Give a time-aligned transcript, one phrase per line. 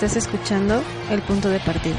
[0.00, 0.80] Estás escuchando
[1.10, 1.96] El Punto de Partido.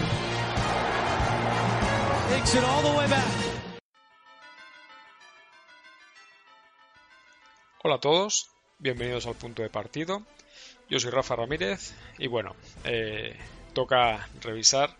[7.83, 10.23] Hola a todos, bienvenidos al Punto de Partido.
[10.89, 13.35] Yo soy Rafa Ramírez y bueno, eh,
[13.73, 14.95] toca revisar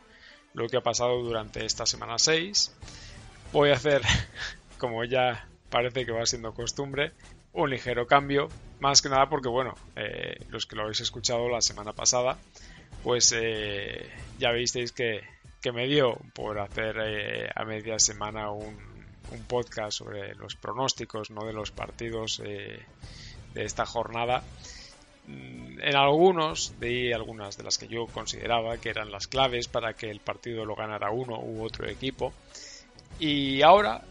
[0.54, 2.76] lo que ha pasado durante esta semana 6.
[3.54, 4.02] Voy a hacer,
[4.78, 7.14] como ya parece que va siendo costumbre,
[7.54, 8.50] un ligero cambio,
[8.82, 12.38] más que nada porque, bueno, eh, los que lo habéis escuchado la semana pasada,
[13.04, 15.22] pues eh, ya visteis que,
[15.74, 19.00] me dio por hacer eh, a media semana un,
[19.48, 21.46] podcast sobre los pronósticos ¿no?
[21.46, 22.84] de los partidos de
[23.54, 24.44] esta jornada.
[25.30, 29.94] Mm, en algunos di algunas de las que yo consideraba que eran las claves para
[29.94, 32.34] que el partido lo ganara uno u otro equipo.
[33.20, 34.02] Y ahora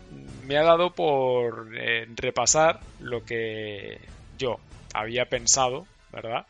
[0.47, 3.99] me ha dado por eh, repasar lo que
[4.39, 4.61] yo
[4.95, 6.47] había pensado, ¿verdad?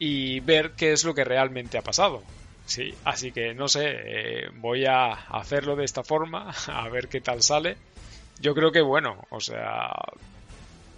[0.00, 2.24] Y ver qué es lo que realmente ha pasado.
[2.66, 7.20] Sí, así que no sé, eh, voy a hacerlo de esta forma, a ver qué
[7.20, 7.76] tal sale.
[8.40, 9.92] Yo creo que bueno, o sea,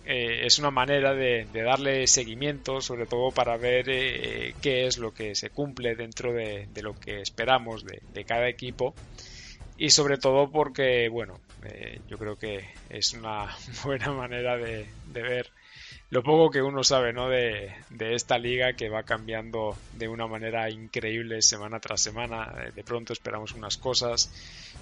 [0.05, 5.15] eh, es una manera de, darle seguimiento, sobre todo para ver eh, qué es lo
[5.15, 8.95] que se cumple dentro de, lo que esperamos de, cada equipo
[9.79, 15.51] y sobre todo porque, bueno, eh, yo creo que es una buena manera de, ver
[16.13, 17.29] lo poco que uno sabe ¿no?
[17.29, 22.71] de, esta liga que va cambiando de una manera increíble semana tras semana.
[22.75, 24.31] De pronto esperamos unas cosas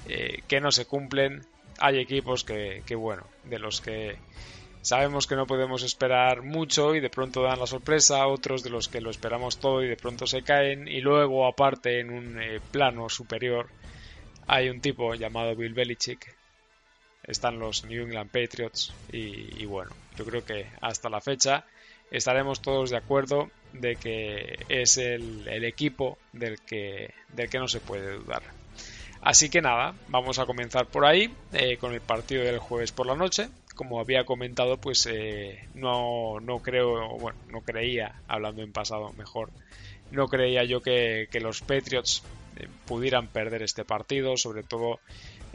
[0.07, 1.47] que no se cumplen.
[1.79, 4.19] Hay equipos que, que, bueno, de los que
[4.83, 8.89] sabemos que no podemos esperar mucho y de pronto dan la sorpresa, otros de los
[8.89, 12.61] que lo esperamos todo y de pronto se caen y luego aparte en un eh,
[12.71, 13.69] plano superior
[14.47, 16.35] hay un tipo llamado Bill Belichick,
[17.23, 21.65] están los New England Patriots y, bueno, yo creo que hasta la fecha
[22.11, 27.81] estaremos todos de acuerdo de que es el, equipo del que, del que no se
[27.81, 28.43] puede dudar.
[29.23, 33.07] Así que nada, vamos a comenzar por ahí eh, con el partido del jueves por
[33.07, 38.73] la noche, como había comentado, pues eh, no, no creo, bueno, no creía, hablando en
[38.73, 39.49] pasado mejor,
[40.11, 42.23] no creía yo que, los Patriots
[42.87, 45.01] pudieran perder este partido, sobre todo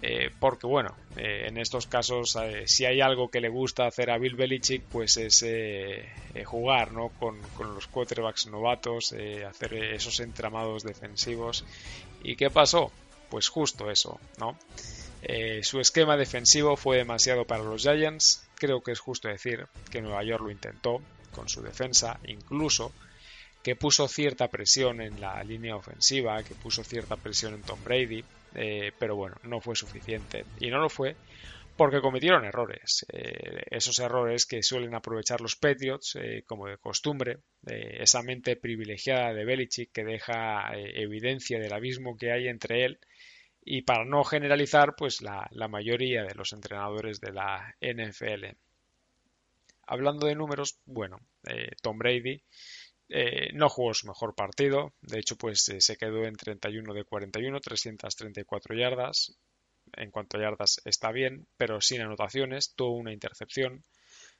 [0.01, 4.35] eh, porque, bueno, en estos casos, si hay algo que le gusta hacer a Bill
[4.35, 5.45] Belichick, pues es
[6.45, 7.09] jugar ¿no?
[7.09, 9.15] con, con, los quarterbacks novatos,
[9.47, 11.65] hacer esos entramados defensivos.
[12.23, 12.91] ¿Y qué pasó?
[13.29, 14.57] Pues justo eso, ¿no?
[15.27, 18.47] Eh, su esquema defensivo fue demasiado para los Giants.
[18.55, 21.01] Creo que es justo decir que Nueva York lo intentó
[21.31, 22.91] con su defensa, incluso
[23.65, 28.23] que puso cierta presión en la línea ofensiva, que puso cierta presión en Tom Brady,
[28.53, 30.45] eh, pero bueno, no fue suficiente.
[30.59, 31.15] Y no lo fue
[31.75, 33.05] porque cometieron errores.
[33.11, 36.15] Eh, esos errores que suelen aprovechar los Patriots,
[36.45, 42.47] como de costumbre, esa mente privilegiada de Belichick que deja evidencia del abismo que hay
[42.47, 42.99] entre él
[43.67, 48.55] y para no generalizar, pues la, mayoría de los entrenadores de la NFL.
[49.87, 52.43] Hablando de números, bueno, eh, Tom Brady
[53.09, 57.03] eh, no jugó su mejor partido, de hecho pues eh, se quedó en 31 de
[57.03, 59.37] 41, 334 yardas,
[59.93, 63.83] en cuanto a yardas está bien, pero sin anotaciones, tuvo una intercepción.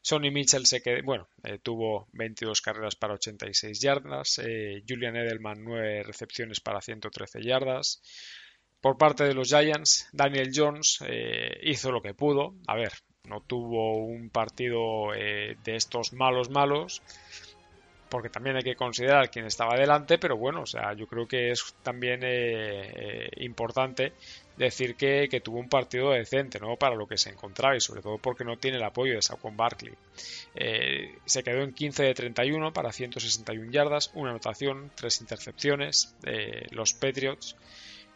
[0.02, 1.28] Sonny Mitchell se quedó, bueno,
[1.64, 4.40] tuvo 22 carreras para 86 yardas,
[4.88, 8.02] Julian Edelman 9 recepciones para 113 yardas,
[8.86, 12.54] por parte de los Giants, Daniel Jones eh, hizo lo que pudo.
[12.68, 12.92] A ver,
[13.24, 17.02] no tuvo un partido eh, de estos malos malos,
[18.10, 21.52] porque también hay que considerar quién estaba delante, pero bueno, o sea, yo creo que
[21.52, 24.14] es también eh, importante
[24.58, 26.78] decir que, tuvo un partido decente, ¿no?
[26.78, 29.58] Para lo que se encontraba y sobre todo porque no tiene el apoyo de Saquon
[29.58, 29.94] Barkley.
[31.26, 36.16] se quedó en 15 de 31 para 161 yardas, una anotación, tres intercepciones.
[36.72, 37.56] los Patriots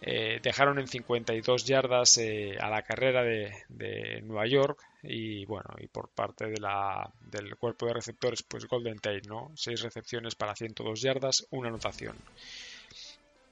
[0.02, 5.88] eh, dejaron en 52 yardas eh, a la carrera de, Nueva York y bueno y
[5.88, 10.56] por parte de la, del cuerpo de receptores pues Golden Tate no 6 recepciones para
[10.56, 12.16] 102 yardas una anotación.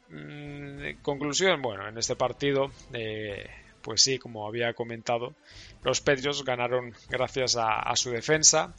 [0.10, 3.50] Mm, conclusión bueno en este partido eh,
[3.82, 5.36] pues sí como había comentado
[5.84, 8.74] los Patriots ganaron gracias a, su defensa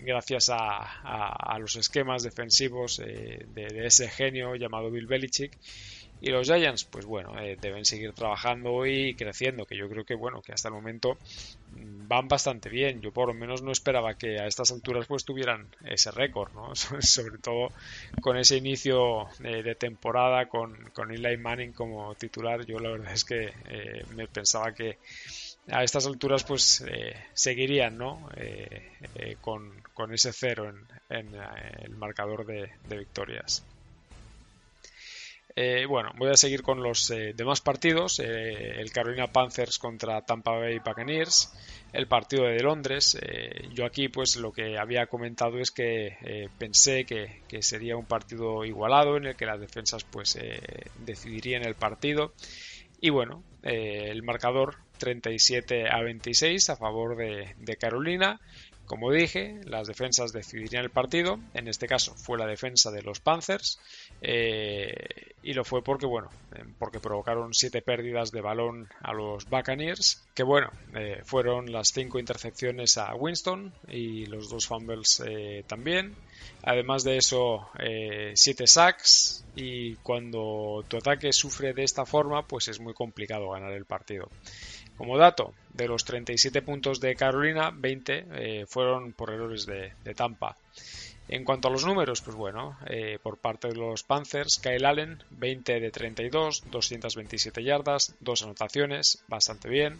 [0.00, 5.56] gracias a, los esquemas defensivos de, de, ese genio llamado Bill Belichick
[6.20, 10.14] y los Giants, pues bueno, eh, deben seguir trabajando y creciendo, que yo creo que
[10.14, 11.18] bueno, que hasta el momento
[11.72, 13.02] van bastante bien.
[13.02, 16.74] Yo por lo menos no esperaba que a estas alturas pues tuvieran ese récord, ¿no?
[17.00, 17.70] Sobre todo
[18.20, 22.64] con ese inicio de, temporada con, con, Eli Manning como titular.
[22.64, 24.98] Yo la verdad es que eh, me pensaba que
[25.70, 28.28] a estas alturas pues eh, seguirían, ¿no?
[29.42, 31.34] Con, con, ese cero en, en
[31.82, 33.64] el marcador de victorias.
[35.58, 38.20] Eh, bueno, voy a seguir con los eh, demás partidos.
[38.20, 41.50] Eh, el Carolina Panthers contra Tampa Bay Buccaneers,
[41.94, 43.18] el partido de Londres.
[43.72, 48.66] yo aquí, pues lo que había comentado es que pensé que, que, sería un partido
[48.66, 50.38] igualado en el que las defensas, pues,
[51.06, 52.34] decidirían el partido.
[53.00, 58.40] Y bueno, el marcador 37 a 26 a favor de Carolina.
[58.86, 61.40] Como dije, las defensas decidirían el partido.
[61.54, 63.80] En este caso fue la defensa de los Panthers.
[64.22, 69.48] Eh, y lo fue porque, bueno, eh, porque provocaron siete pérdidas de balón a los
[69.48, 70.24] Buccaneers.
[70.34, 75.22] Que bueno, eh, fueron las cinco intercepciones a Winston y los dos fumbles
[75.66, 76.14] también.
[76.62, 77.68] Además de eso,
[78.34, 79.44] siete sacks.
[79.56, 84.28] Y cuando tu ataque sufre de esta forma, pues es muy complicado ganar el partido.
[84.96, 90.56] Como dato, de los 37 puntos de Carolina, 20 eh, fueron por errores de, Tampa.
[91.28, 95.22] En cuanto a los números, pues bueno, eh, por parte de los Panthers, Kyle Allen,
[95.30, 99.98] 20 de 32, 227 yardas, dos anotaciones, bastante bien.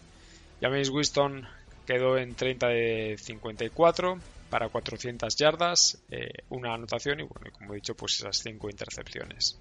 [0.61, 1.47] James Winston
[1.87, 7.77] quedó en 30 de 54, para 400 yardas, eh, una anotación y bueno, como he
[7.77, 9.59] dicho, pues esas cinco intercepciones.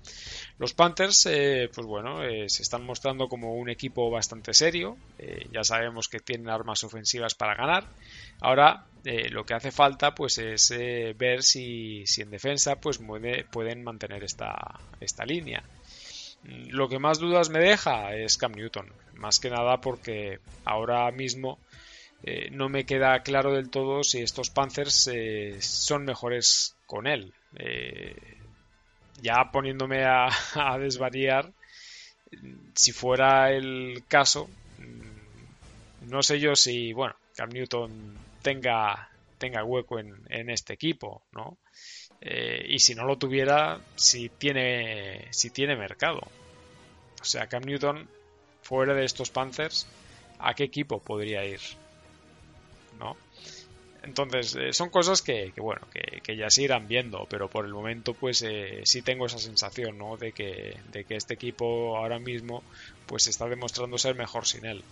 [0.57, 4.97] Los Panthers, eh, pues bueno, eh, se están mostrando como un equipo bastante serio.
[5.51, 7.85] ya sabemos que tienen armas ofensivas para ganar.
[8.41, 8.85] Ahora
[9.29, 10.73] lo que hace falta, pues es
[11.15, 12.99] ver si, si, en defensa, pues
[13.51, 15.63] pueden mantener esta, esta línea.
[16.43, 21.59] Lo que más dudas me deja es Cam Newton, más que nada porque ahora mismo
[22.23, 27.33] eh, no me queda claro del todo si estos Panzers eh, son mejores con él.
[27.55, 28.15] Eh,
[29.21, 30.29] ya poniéndome a,
[30.79, 31.51] desvariar,
[32.73, 39.99] si fuera el caso, mm, no sé yo si, bueno, Cam Newton tenga, tenga hueco
[39.99, 41.57] en, en este equipo, ¿no?
[42.67, 46.21] y si no lo tuviera, si tiene, si tiene mercado.
[47.21, 48.09] O sea, Cam Newton,
[48.63, 49.85] fuera de estos Panzers,
[50.39, 51.59] ¿a qué equipo podría ir?
[52.99, 53.17] ¿No?
[54.05, 58.13] Entonces, eh, son cosas que, bueno, que, ya se irán viendo, pero por el momento,
[58.13, 60.15] pues eh, sí tengo esa sensación, ¿no?
[60.15, 62.63] De que, de que este equipo ahora mismo,
[63.07, 64.83] pues está demostrando ser mejor sin él.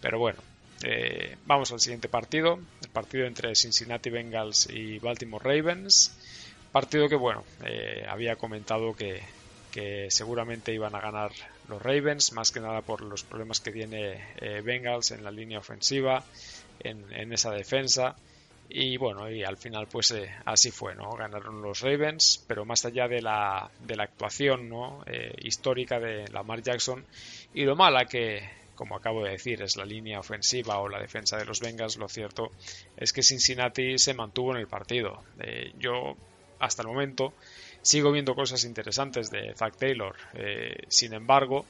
[0.00, 0.38] Pero bueno,
[0.84, 6.16] eh, vamos al siguiente partido, el partido entre Cincinnati Bengals y Baltimore Ravens.
[6.70, 7.42] Partido que, bueno,
[8.08, 9.22] había comentado que,
[9.72, 11.32] que seguramente iban a ganar
[11.68, 14.20] los Ravens, más que nada por los problemas que tiene
[14.62, 16.22] Bengals en la línea ofensiva
[16.80, 18.16] en, esa defensa.
[18.68, 21.10] Y bueno, y al final pues eh, así fue, ¿no?
[21.10, 25.04] Ganaron los Ravens, pero más allá de la, de la actuación ¿no?
[25.06, 27.04] Eh, histórica de Lamar Jackson
[27.54, 28.42] y lo mala que,
[28.74, 32.08] como acabo de decir, es la línea ofensiva o la defensa de los Bengals, lo
[32.08, 32.50] cierto
[32.96, 35.22] es que Cincinnati se mantuvo en el partido.
[35.38, 36.16] Eh, yo,
[36.58, 37.34] hasta el momento,
[37.82, 40.16] sigo viendo cosas interesantes de Zach Taylor.
[40.88, 41.64] sin embargo,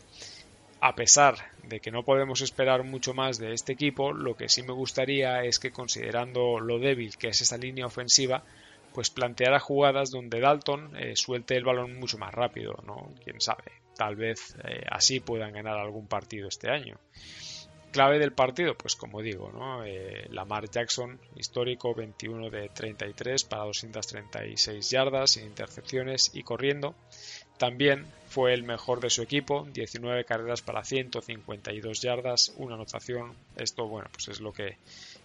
[0.81, 1.37] a pesar
[1.69, 5.43] de que no podemos esperar mucho más de este equipo, lo que sí me gustaría
[5.45, 8.43] es que considerando lo débil que es esa línea ofensiva,
[8.97, 13.13] pues planteara jugadas donde Dalton eh, suelte el balón mucho más rápido, ¿no?
[13.23, 16.99] Quién sabe, tal vez eh, así puedan ganar algún partido este año.
[17.93, 19.85] Clave del partido, pues como digo, ¿no?
[19.85, 26.95] Eh, Lamar Jackson, histórico, 21 de 33 para 236 yardas, sin intercepciones y corriendo.
[27.59, 33.33] También fue el mejor de su equipo, 19 carreras para 152 yardas, una anotación.
[33.57, 34.77] Esto, bueno, pues es lo que,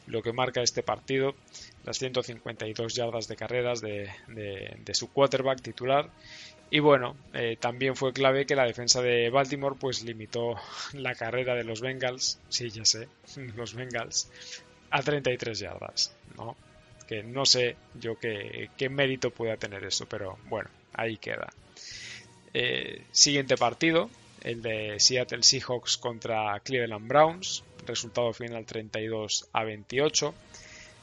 [0.08, 1.36] lo que marca este partido,
[1.84, 4.10] las 152 yardas de carreras de,
[4.94, 6.10] su quarterback titular.
[6.70, 10.56] Y bueno, eh, también fue clave que la defensa de Baltimore pues limitó
[10.94, 13.10] la carrera de los Bengals, sí, ya sé,
[13.58, 14.32] los Bengals,
[14.90, 16.56] a 33 yardas, ¿no?
[17.10, 21.50] Que no sé yo qué, qué mérito pueda tener eso, pero bueno, ahí queda.
[22.54, 24.10] Eh, siguiente partido,
[24.44, 30.34] el de Seattle Seahawks contra Cleveland Browns, resultado final 32 a 28.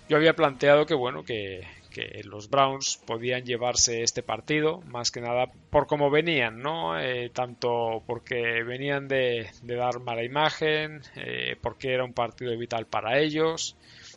[0.08, 1.66] Yo había planteado que bueno, que,
[2.22, 6.96] los Browns podían llevarse este partido, más que nada por cómo venían, ¿no?
[7.00, 13.18] Eh, tanto porque venían de, dar mala imagen, eh, porque era un partido vital para
[13.18, 13.74] ellos,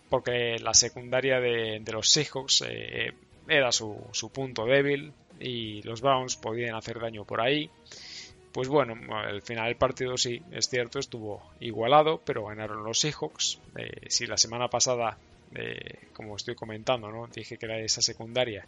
[0.10, 2.64] porque la secundaria de, los Seahawks
[3.48, 7.70] era su, su punto débil, y los Browns podían hacer daño por ahí.
[8.52, 13.60] Pues bueno, al final del partido sí, es cierto, estuvo igualado, pero ganaron los Seahawks.
[13.78, 15.18] Eh, si la semana pasada,
[15.56, 17.28] eh, como estoy comentando, ¿no?
[17.28, 18.66] dije que era esa secundaria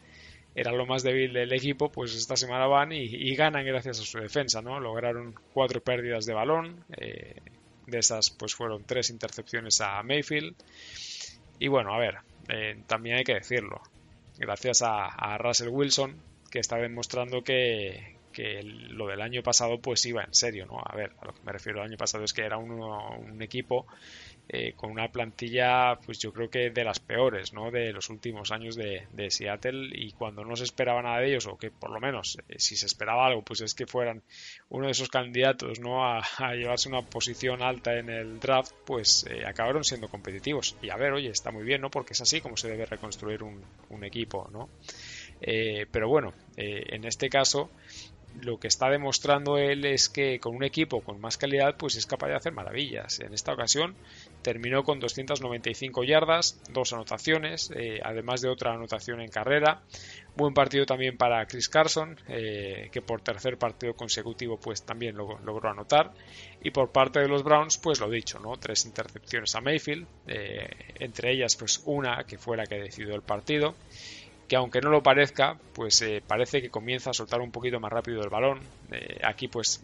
[0.56, 4.20] era lo más débil del equipo, pues esta semana van y, ganan gracias a su
[4.20, 4.80] defensa, ¿no?
[4.80, 7.42] Lograron cuatro pérdidas de balón, eh,
[7.88, 10.54] de esas pues fueron tres intercepciones a Mayfield.
[11.58, 12.20] Y bueno, a ver,
[12.86, 13.82] también hay que decirlo,
[14.38, 16.22] gracias a Russell Wilson,
[16.54, 20.84] que está demostrando que, que lo del año pasado pues iba en serio, ¿no?
[20.86, 23.88] A ver, a lo que me refiero al año pasado es que era un equipo
[24.50, 27.72] eh, con una plantilla, pues yo creo que de las peores, ¿no?
[27.72, 31.58] De los últimos años de, Seattle y cuando no se esperaba nada de ellos, o
[31.58, 34.22] que por lo menos eh, si se esperaba algo, pues es que fueran
[34.70, 36.06] uno de esos candidatos, ¿no?
[36.06, 36.22] A,
[36.54, 40.76] llevarse una posición alta en el draft, pues eh, acabaron siendo competitivos.
[40.82, 41.90] Y a ver, oye, está muy bien, ¿no?
[41.90, 44.70] Porque es así como se debe reconstruir un, un equipo, ¿no?
[45.92, 47.70] Pero bueno, en este caso
[48.42, 52.06] lo que está demostrando él es que con un equipo con más calidad pues es
[52.06, 53.20] capaz de hacer maravillas.
[53.20, 53.96] En esta ocasión
[54.42, 59.82] terminó con 295 yardas, dos anotaciones, eh, además de otra anotación en carrera.
[60.36, 65.70] Buen partido también para Chris Carson, eh, que por tercer partido consecutivo pues también logró
[65.70, 66.12] anotar.
[66.64, 68.58] Y por parte de los Browns, pues lo dicho, ¿no?
[68.58, 70.68] Tres intercepciones a Mayfield, eh,
[71.00, 73.76] entre ellas pues una que fue la que decidió el partido
[74.48, 77.92] que aunque no lo parezca, pues eh, parece que comienza a soltar un poquito más
[77.92, 78.60] rápido el balón.
[78.92, 79.84] Eh, aquí pues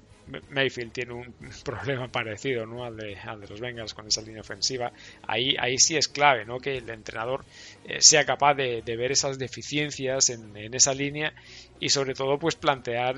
[0.50, 2.84] Mayfield tiene un problema parecido ¿no?
[2.84, 3.18] al, de,
[3.50, 4.92] los Bengals con esa línea ofensiva.
[5.28, 6.60] Ahí, ahí sí es clave ¿no?
[6.60, 7.46] que el entrenador
[7.86, 11.34] eh, sea capaz de, ver esas deficiencias en, esa línea
[11.80, 13.16] y sobre todo pues plantear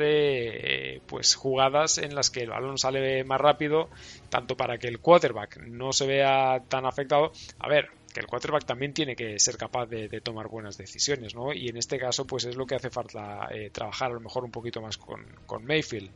[1.08, 3.90] pues jugadas en las que el balón sale más rápido
[4.30, 7.32] tanto para que el quarterback no se vea tan afectado.
[7.60, 11.54] A ver, que el quarterback también tiene que ser capaz de, tomar buenas decisiones, ¿no?
[11.54, 14.44] Y en este caso, pues es lo que hace falta eh, trabajar a lo mejor
[14.44, 15.26] un poquito más con,
[15.66, 16.10] Mayfield,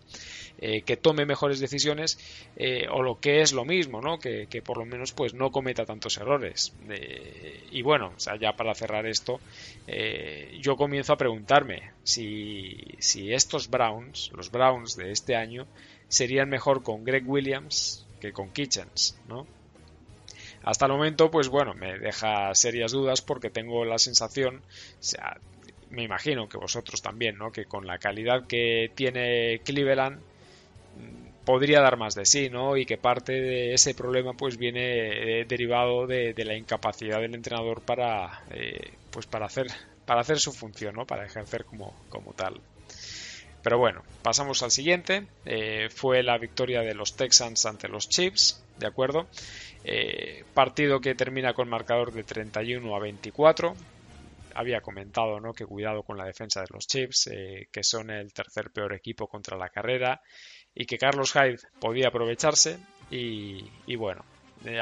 [0.59, 2.17] eh, que tome mejores decisiones
[2.55, 4.19] eh, o lo que es lo mismo, ¿no?
[4.19, 6.73] Que, por lo menos pues no cometa tantos errores.
[7.71, 9.39] y bueno, o sea, ya para cerrar esto,
[10.59, 15.67] yo comienzo a preguntarme si, si estos Browns, los Browns de este año,
[16.07, 19.45] serían mejor con Greg Williams que con Kitchens, ¿no?
[20.65, 25.37] Hasta el momento, pues bueno, me deja serias dudas porque tengo la sensación, o sea,
[25.91, 27.51] me imagino que vosotros también, ¿no?
[27.51, 32.77] Que con la calidad que tiene Cleveland mm, podría dar más de sí, ¿no?
[32.77, 37.81] Y que parte de ese problema pues viene eh, derivado de, la incapacidad del entrenador
[37.81, 39.67] para eh, pues para hacer
[40.07, 41.05] para hacer su función, ¿no?
[41.05, 42.59] Para ejercer como, como tal.
[43.65, 45.25] Pero bueno, pasamos al siguiente.
[45.43, 49.25] Eh, fue la victoria de los Texans ante los Chiefs, ¿de acuerdo?
[49.83, 53.75] Eh, partido que termina con marcador de 31 a 24.
[54.53, 55.55] Había comentado ¿no?
[55.55, 59.27] que cuidado con la defensa de los Chiefs, eh, que son el tercer peor equipo
[59.27, 60.21] contra la carrera
[60.75, 62.77] y que Carlos Hyde podía aprovecharse.
[63.09, 64.23] Y, bueno,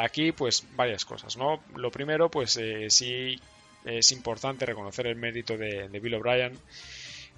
[0.01, 1.37] aquí pues varias cosas.
[1.37, 1.63] ¿no?
[1.77, 2.59] Lo primero, pues
[2.89, 3.39] sí
[3.85, 6.59] es importante reconocer el mérito de, de Bill O'Brien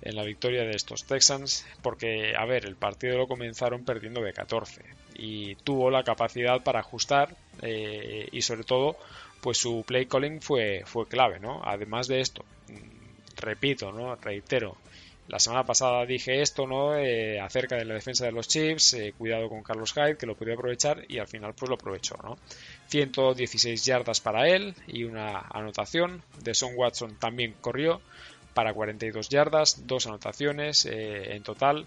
[0.02, 4.34] en la victoria de estos Texans, porque, a ver, el partido lo comenzaron perdiendo de
[4.34, 4.82] 14
[5.16, 8.98] y tuvo la capacidad para ajustar eh, y sobre todo,
[9.42, 11.62] pues su play calling fue, fue clave, ¿no?
[11.64, 14.16] Además de esto, mm, repito, ¿no?
[14.16, 14.78] Reitero,
[15.28, 16.96] la semana pasada dije esto, ¿no?
[16.96, 20.36] Eh, acerca de la defensa de los Chiefs, eh, cuidado con Carlos Hyde, que lo
[20.36, 22.38] podía aprovechar y al final pues lo aprovechó, ¿no?
[22.90, 26.22] 116 yardas para él y una anotación.
[26.44, 28.02] De Son Watson también corrió,
[28.56, 31.86] para 42 yardas, dos anotaciones eh, en total.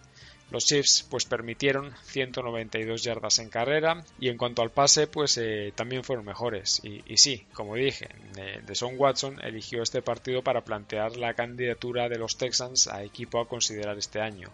[0.50, 5.72] Los Chiefs pues permitieron 192 yardas en carrera y en cuanto al pase pues eh,
[5.75, 11.16] también fueron mejores y, sí, como dije, eh, Son Watson eligió este partido para plantear
[11.16, 14.50] la candidatura de los Texans a equipo a considerar este año.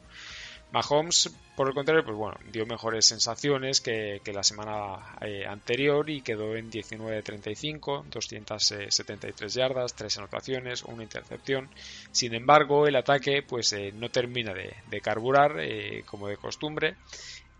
[0.75, 6.21] Mahomes, por el contrario, pues bueno, dio mejores sensaciones que, la semana eh, anterior y
[6.21, 11.71] quedó en 19-35, 273 yardas, 3 anotaciones, una intercepción.
[12.11, 16.97] Sin embargo, el ataque pues eh, no termina de, carburar eh, como de costumbre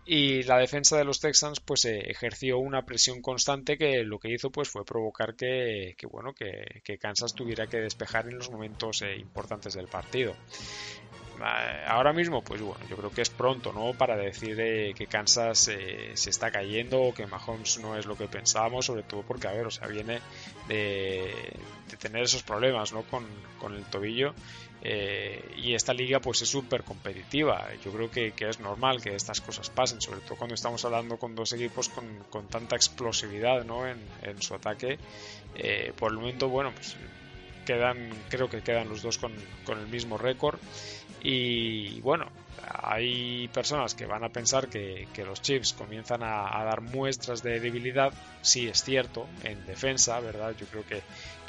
[0.05, 4.51] y la defensa de los Texans pues ejerció una presión constante que lo que hizo
[4.51, 9.73] pues fue provocar que, bueno que, que, Kansas tuviera que despejar en los momentos importantes
[9.73, 10.35] del partido
[11.43, 13.93] ahora mismo, pues bueno, yo creo que es pronto, ¿no?
[13.93, 18.17] Para decir eh, que Kansas eh, se está cayendo o que Mahomes no es lo
[18.17, 20.19] que pensábamos, sobre todo porque, a ver, o sea, viene
[20.67, 21.33] de,
[21.99, 23.03] tener esos problemas, ¿no?
[23.03, 23.25] Con,
[23.73, 24.35] el tobillo.
[24.83, 27.67] y esta liga, pues es súper competitiva.
[27.83, 31.33] Yo creo que, es normal que estas cosas pasen, sobre todo cuando estamos hablando con
[31.33, 33.87] dos equipos con, tanta explosividad, ¿no?
[33.87, 33.97] En,
[34.41, 34.99] su ataque.
[35.97, 36.95] por el momento, bueno, pues
[37.65, 39.33] quedan, creo que quedan los dos con,
[39.65, 40.59] con el mismo récord
[41.27, 42.27] y bueno,
[42.83, 48.13] hay personas que van a pensar que, los Chiefs comienzan a, dar muestras de debilidad.
[48.41, 50.53] Sí, es cierto, en defensa, ¿verdad?
[50.55, 51.01] Yo creo que,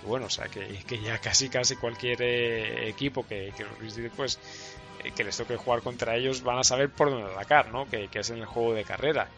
[0.07, 3.67] bueno, o sea, que, ya casi casi cualquier eh, equipo que, que
[4.17, 4.39] pues
[5.05, 7.87] eh, que les toque jugar contra ellos van a saber por dónde atacar, ¿no?
[7.87, 9.29] Que, que es en el juego de carrera.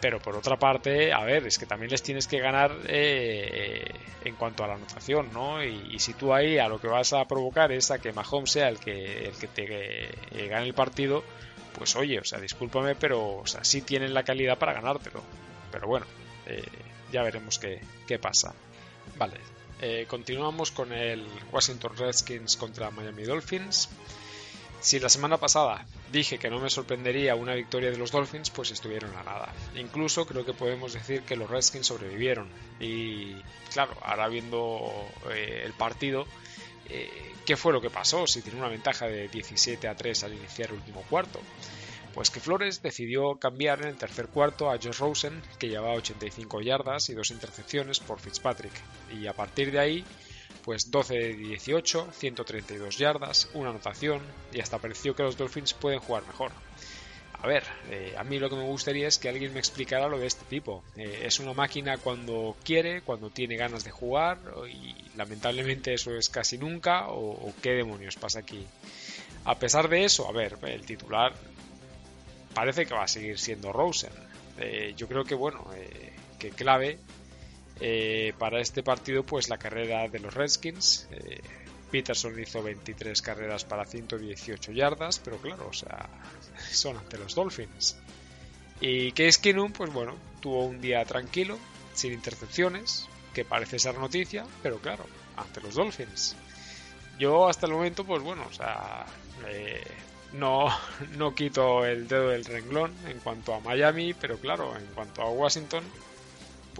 [0.00, 3.84] Pero por otra parte, a ver, es que también les tienes que ganar eh,
[4.24, 5.62] en cuanto a la anotación, ¿no?
[5.62, 8.68] Y, si tú ahí a lo que vas a provocar es a que Mahomes sea
[8.68, 11.22] el que, el que te eh, gane el partido,
[11.76, 15.22] pues oye, o sea, discúlpame, pero o sea, sí tienen la calidad para ganártelo.
[15.70, 16.06] Pero bueno,
[16.46, 16.64] eh,
[17.12, 18.54] ya veremos qué, qué pasa.
[19.16, 19.36] Vale,
[20.06, 23.88] continuamos con el Washington Redskins contra Miami Dolphins.
[24.80, 28.70] Si la semana pasada dije que no me sorprendería una victoria de los Dolphins, pues
[28.70, 29.52] estuvieron a nada.
[29.76, 32.48] Incluso creo que podemos decir que los Redskins sobrevivieron.
[32.80, 33.34] Y
[33.72, 34.90] claro, ahora viendo
[35.30, 36.26] eh, el partido,
[36.88, 37.10] eh,
[37.44, 38.26] ¿qué fue lo que pasó?
[38.26, 41.40] Si tiene una ventaja de 17 a 3 al iniciar el último cuarto.
[42.14, 46.62] Pues que Flores decidió cambiar en el tercer cuarto a Josh Rosen, que llevaba 85
[46.62, 48.72] yardas y dos intercepciones por Fitzpatrick.
[49.12, 50.04] Y a partir de ahí
[50.64, 54.20] pues 12 de 18, 132 yardas, una anotación
[54.52, 56.52] y hasta pareció que los Dolphins pueden jugar mejor.
[57.42, 60.18] A ver, eh, a mí lo que me gustaría es que alguien me explicara lo
[60.18, 60.84] de este tipo.
[60.96, 64.38] Eh, es una máquina cuando quiere, cuando tiene ganas de jugar
[64.70, 68.66] y lamentablemente eso es casi nunca o, qué demonios pasa aquí.
[69.46, 71.32] A pesar de eso, a ver, el titular
[72.52, 74.12] parece que va a seguir siendo Rosen.
[74.58, 75.66] Eh, yo creo que bueno,
[76.38, 76.98] que clave
[77.80, 81.08] eh, para este partido, pues la carrera de los Redskins.
[81.12, 81.40] Eh,
[81.90, 86.08] Peterson hizo 23 carreras para 118 yardas, pero claro, o sea,
[86.70, 87.96] son ante los Dolphins.
[88.80, 91.58] Y Case Keenum, pues bueno, tuvo un día tranquilo,
[91.94, 95.04] sin intercepciones, que parece ser noticia, pero claro,
[95.36, 96.36] ante los Dolphins.
[97.18, 99.04] Yo hasta el momento, pues bueno, o sea,
[99.48, 99.84] eh,
[100.32, 100.68] no,
[101.16, 105.30] no quito el dedo del renglón en cuanto a Miami, pero claro, en cuanto a
[105.30, 105.84] Washington,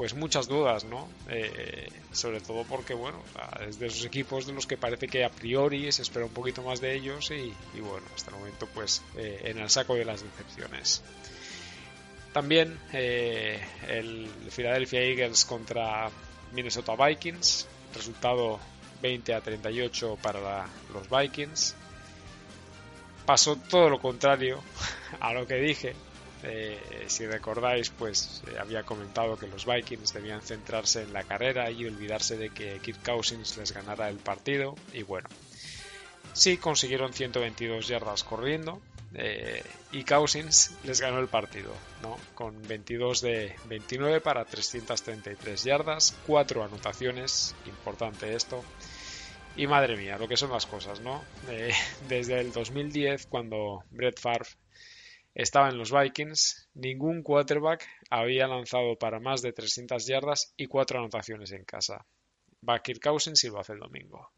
[0.01, 1.07] pues muchas dudas, ¿no?
[1.29, 3.23] Eh, sobre todo porque, bueno,
[3.69, 6.63] es de esos equipos de los que parece que a priori se espera un poquito
[6.63, 7.53] más de ellos y,
[7.83, 11.03] bueno, hasta el momento pues eh, en el saco de las decepciones.
[12.33, 16.11] También eh, el Philadelphia Eagles contra
[16.53, 18.59] Minnesota Vikings, resultado
[19.03, 21.75] 20 a 38 para los Vikings.
[23.27, 24.63] Pasó todo lo contrario
[25.21, 25.95] a lo que dije,
[26.43, 31.71] eh, si recordáis, pues eh, había comentado que los Vikings debían centrarse en la carrera
[31.71, 34.75] y olvidarse de que Kirk Cousins les ganara el partido.
[34.93, 35.29] Y bueno,
[36.33, 38.81] sí consiguieron 122 yardas corriendo
[39.15, 42.17] eh, y Cousins les ganó el partido, ¿no?
[42.35, 48.65] Con 22 de 29 para 333 yardas, 4 anotaciones, importante esto.
[49.57, 51.23] Y madre mía, lo que son las cosas, ¿no?
[52.09, 54.49] desde el 2010, cuando Brett Favre
[55.41, 60.99] estaba en los Vikings, ningún quarterback había lanzado para más de 300 yardas y cuatro
[60.99, 62.05] anotaciones en casa.
[62.69, 64.31] Va Kirk Cousins y lo hace el domingo.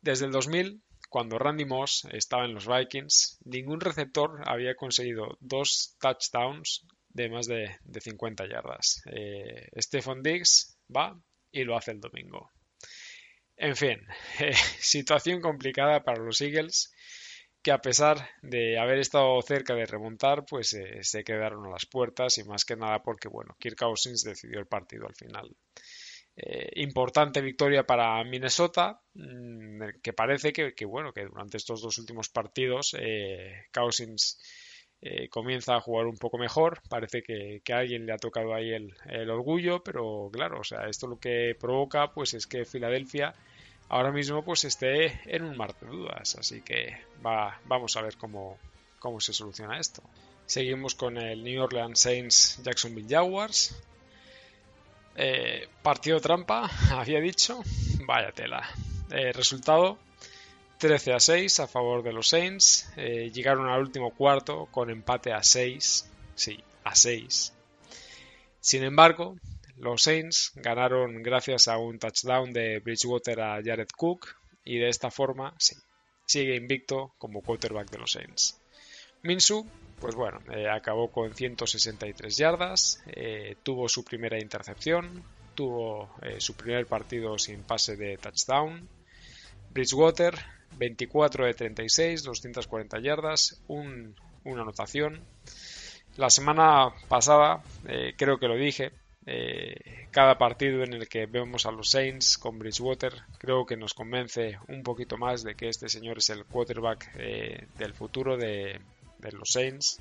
[0.00, 5.96] Desde el 2000, cuando Randy Moss estaba en los Vikings, ningún receptor había conseguido dos
[6.00, 9.00] touchdowns de más de, 50 yardas.
[9.06, 11.16] Eh, Stephon Diggs va
[11.52, 12.50] y lo hace el domingo.
[13.56, 14.00] En fin,
[14.80, 16.92] situación complicada para los Eagles
[17.64, 21.86] que a pesar de haber estado cerca de remontar, pues eh, se quedaron a las
[21.86, 25.50] puertas y más que nada porque, bueno, Kirk Cousins decidió el partido al final.
[26.36, 32.28] Eh, importante victoria para Minnesota, mm, que parece que, bueno, que durante estos dos últimos
[32.28, 34.38] partidos eh, Cousins
[35.28, 38.94] comienza a jugar un poco mejor, parece que, a alguien le ha tocado ahí el,
[39.04, 43.34] el, orgullo, pero claro, o sea, esto lo que provoca pues es que Filadelfia
[43.88, 46.36] ahora mismo pues esté en un mar de dudas.
[46.36, 48.58] Así que va, vamos a ver cómo,
[48.98, 50.02] cómo se soluciona esto.
[50.46, 53.74] Seguimos con el New Orleans Saints Jacksonville Jaguars.
[55.16, 57.62] Eh, partido trampa, había dicho.
[58.06, 58.68] Vaya tela.
[59.10, 59.98] Eh, resultado
[60.78, 62.90] 13 a 6 a favor de los Saints.
[62.96, 66.10] Eh, llegaron al último cuarto con empate a 6.
[66.34, 67.52] Sí, a 6.
[68.60, 69.36] Sin embargo,
[69.76, 74.28] los Saints ganaron gracias a un touchdown de Bridgewater a Jared Cook
[74.64, 75.76] y de esta forma sí,
[76.26, 78.60] sigue invicto como quarterback de los Saints.
[79.22, 79.66] Minsu,
[80.00, 86.54] pues bueno, eh, acabó con 163 yardas, eh, tuvo su primera intercepción, tuvo eh, su
[86.54, 88.88] primer partido sin pase de touchdown.
[89.70, 90.34] Bridgewater,
[90.76, 95.20] 24 de 36, 240 yardas, un, una anotación.
[96.16, 97.64] La semana pasada,
[98.16, 98.92] creo que lo dije,
[99.26, 103.94] eh, cada partido en el que vemos a los Saints con Bridgewater creo que nos
[103.94, 108.80] convence un poquito más de que este señor es el quarterback eh, del futuro de,
[109.32, 109.98] los Saints.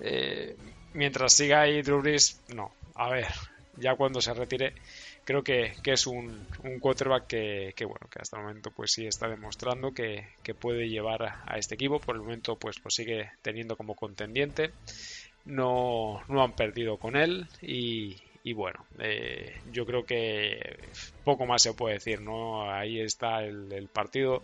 [0.00, 0.54] Eh,
[0.92, 2.70] mientras siga ahí Drew Brees, no.
[2.94, 3.26] A ver,
[3.78, 4.74] ya cuando se retire,
[5.24, 6.46] creo que, es un,
[6.80, 10.26] quarterback que, bueno, que hasta el momento pues sí está demostrando que,
[10.60, 11.98] puede llevar a, a, este equipo.
[11.98, 14.72] Por el momento pues lo sigue teniendo como contendiente
[15.48, 20.78] no, no han perdido con él y, y bueno, eh, yo creo que
[21.24, 22.70] poco más se puede decir, ¿no?
[22.70, 24.42] Ahí está el, partido,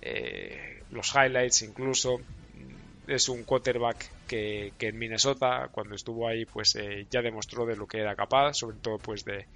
[0.00, 2.20] eh, los highlights incluso.
[3.06, 7.86] Es un quarterback que, en Minnesota, cuando estuvo ahí, pues eh, ya demostró de lo
[7.86, 9.46] que era capaz, sobre todo pues de,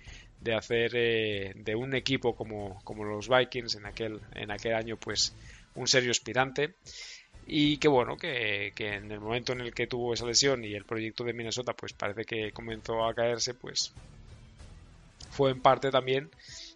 [0.41, 5.35] de hacer de un equipo como, como los Vikings en aquel, en aquel año, pues
[5.75, 6.75] un serio aspirante
[7.47, 10.85] y que bueno, que, en el momento en el que tuvo esa lesión y el
[10.85, 13.93] proyecto de Minnesota pues parece que comenzó a caerse, pues
[15.31, 16.29] fue en parte también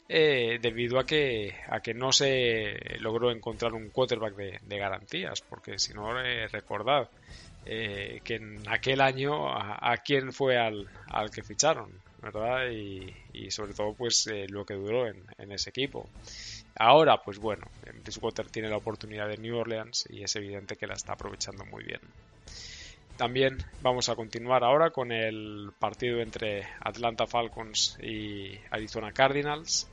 [0.08, 5.78] eh, debido a que, a que no se logró encontrar un quarterback de, garantías, porque
[5.78, 7.08] si no eh, recordad
[7.66, 11.90] eh, que en aquel año a, quién fue al, al, que ficharon,
[12.22, 12.70] ¿verdad?
[12.70, 16.08] Y, y sobre todo pues lo que duró en, en ese equipo.
[16.76, 17.66] Ahora, pues bueno,
[18.02, 21.84] Bridgewater tiene la oportunidad de New Orleans y es evidente que la está aprovechando muy
[21.84, 22.00] bien.
[23.16, 29.88] También vamos a continuar ahora con el partido entre Atlanta Falcons y Arizona Cardinals.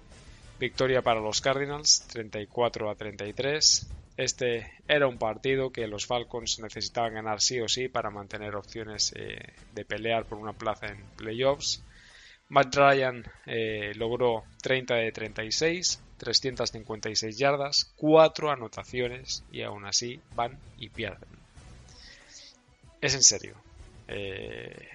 [0.60, 3.88] Victoria para los Cardinals, 34 a 33.
[4.16, 9.14] Este era un partido que los Falcons necesitaban ganar sí o sí para mantener opciones
[9.16, 9.38] eh,
[9.74, 11.84] de pelear por una plaza en playoffs.
[12.50, 20.58] Matt Ryan eh, logró 30 de 36, 356 yardas, 4 anotaciones y aún así van
[20.78, 21.30] y pierden.
[23.02, 23.56] Es en serio.
[24.08, 24.88] Eh,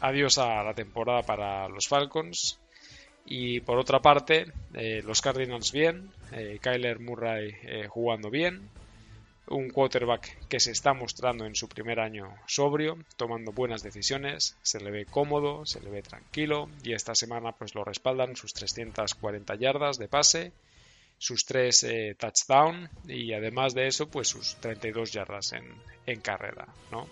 [0.00, 2.58] adiós a la temporada para los Falcons.
[3.24, 6.10] Y por otra parte, eh, los Cardinals bien,
[6.60, 7.54] Kyler Murray
[7.88, 8.68] jugando bien,
[9.52, 14.80] un quarterback que se está mostrando en su primer año sobrio, tomando buenas decisiones, se
[14.80, 19.54] le ve cómodo, se le ve tranquilo y esta semana pues lo respaldan sus 340
[19.56, 20.52] yardas de pase,
[21.18, 27.06] sus 3 eh, touchdowns y además de eso pues sus 32 yardas en, carrera, ¿no?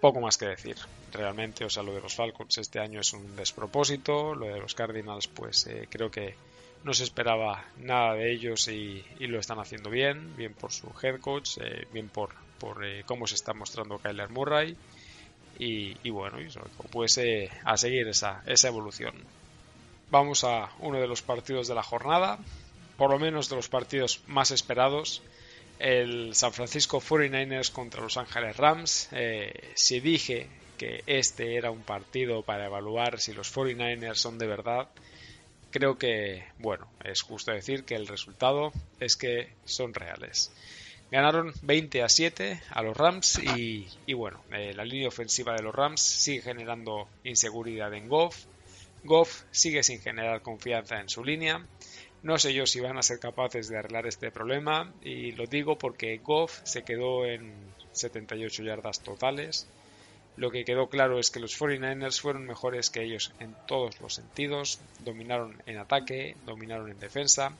[0.00, 0.76] Poco más que decir,
[1.12, 4.74] realmente, o sea, lo de los Falcons este año es un despropósito, lo de los
[4.74, 6.36] Cardinals pues eh, creo que
[6.84, 11.20] no se esperaba nada de ellos y, lo están haciendo bien, bien por su head
[11.20, 14.76] coach, eh, bien por, por eh, cómo se está mostrando Kyler Murray
[15.58, 16.48] y, bueno, y
[16.92, 19.14] pues eh, a seguir esa, esa evolución.
[20.10, 22.38] Vamos a uno de los partidos de la jornada,
[22.96, 25.22] por lo menos de los partidos más esperados,
[25.80, 29.10] el San Francisco 49ers contra Los Ángeles Rams.
[29.74, 34.88] si dije que este era un partido para evaluar si los 49ers son de verdad,
[35.70, 40.52] creo que, bueno, es justo decir que el resultado es que son reales.
[41.10, 45.74] Ganaron 20 a 7 a los Rams y, bueno, eh, la línea ofensiva de los
[45.74, 48.44] Rams sigue generando inseguridad en Goff.
[49.04, 51.64] Goff sigue sin generar confianza en su línea.
[52.22, 55.78] No sé yo si van a ser capaces de arreglar este problema y lo digo
[55.78, 57.54] porque Goff se quedó en
[57.92, 59.68] 78 yardas totales
[60.38, 64.14] lo que quedó claro es que los 49ers fueron mejores que ellos en todos los
[64.14, 67.52] sentidos, dominaron en ataque, dominaron en defensa.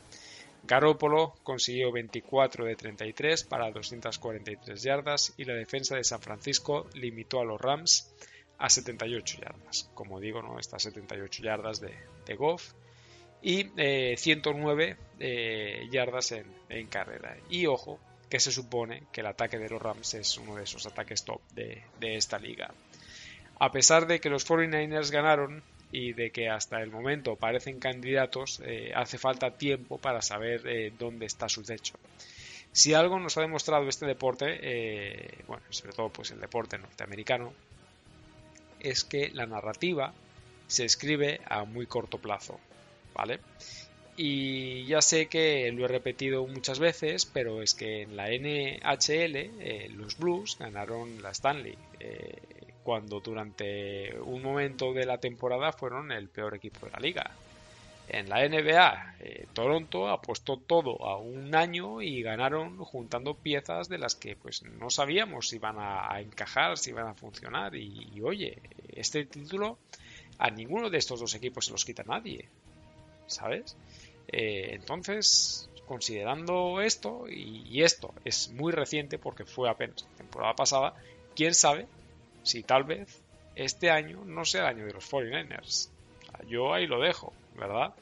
[0.62, 7.40] Garópolo consiguió 24 de 33 para 243 yardas y la defensa de San Francisco limitó
[7.40, 8.14] a los Rams
[8.58, 9.90] a 78 yardas.
[9.94, 10.60] Como digo, ¿no?
[10.60, 11.94] estas 78 yardas de,
[12.26, 12.74] de Goff
[13.42, 13.70] y
[14.16, 17.36] 109 eh, eh, yardas en, en carrera.
[17.50, 20.86] Y ojo, que se supone que el ataque de los Rams es uno de esos
[20.86, 22.72] ataques top de, esta liga.
[23.58, 28.60] A pesar de que los 49ers ganaron y de que hasta el momento parecen candidatos,
[28.64, 31.94] eh, hace falta tiempo para saber eh, dónde está su techo.
[32.72, 37.52] Si algo nos ha demostrado este deporte, eh, bueno, sobre todo pues el deporte norteamericano,
[38.78, 40.12] es que la narrativa
[40.66, 42.60] se escribe a muy corto plazo,
[43.14, 43.40] ¿vale?
[44.20, 49.36] Y ya sé que lo he repetido muchas veces, pero es que en la NHL
[49.36, 52.36] eh, los Blues ganaron la Stanley, eh,
[52.82, 57.30] cuando durante un momento de la temporada fueron el peor equipo de la liga.
[58.08, 63.98] En la NBA, eh, Toronto apostó todo a un año y ganaron juntando piezas de
[63.98, 67.76] las que pues no sabíamos si iban a, encajar, si iban a funcionar.
[67.76, 68.58] Y, y, oye,
[68.96, 69.78] este título
[70.38, 72.48] a ninguno de estos dos equipos se los quita nadie,
[73.28, 73.76] ¿sabes?
[74.28, 80.94] Eh, entonces, considerando esto, y, esto es muy reciente porque fue apenas temporada pasada,
[81.34, 81.86] quién sabe
[82.42, 83.22] si tal vez
[83.56, 85.88] este año no sea el año de los 49ers.
[86.46, 87.94] yo ahí lo dejo, ¿verdad?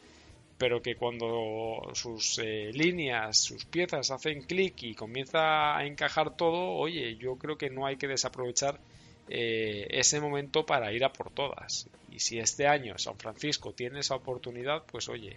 [0.58, 6.72] Pero que cuando sus eh, líneas, sus piezas hacen clic y comienza a encajar todo,
[6.72, 8.80] oye, yo creo que no hay que desaprovechar
[9.28, 11.88] eh, ese momento para ir a por todas.
[12.10, 15.36] Y si este año San Francisco tiene esa oportunidad, pues oye,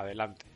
[0.00, 0.46] adelante.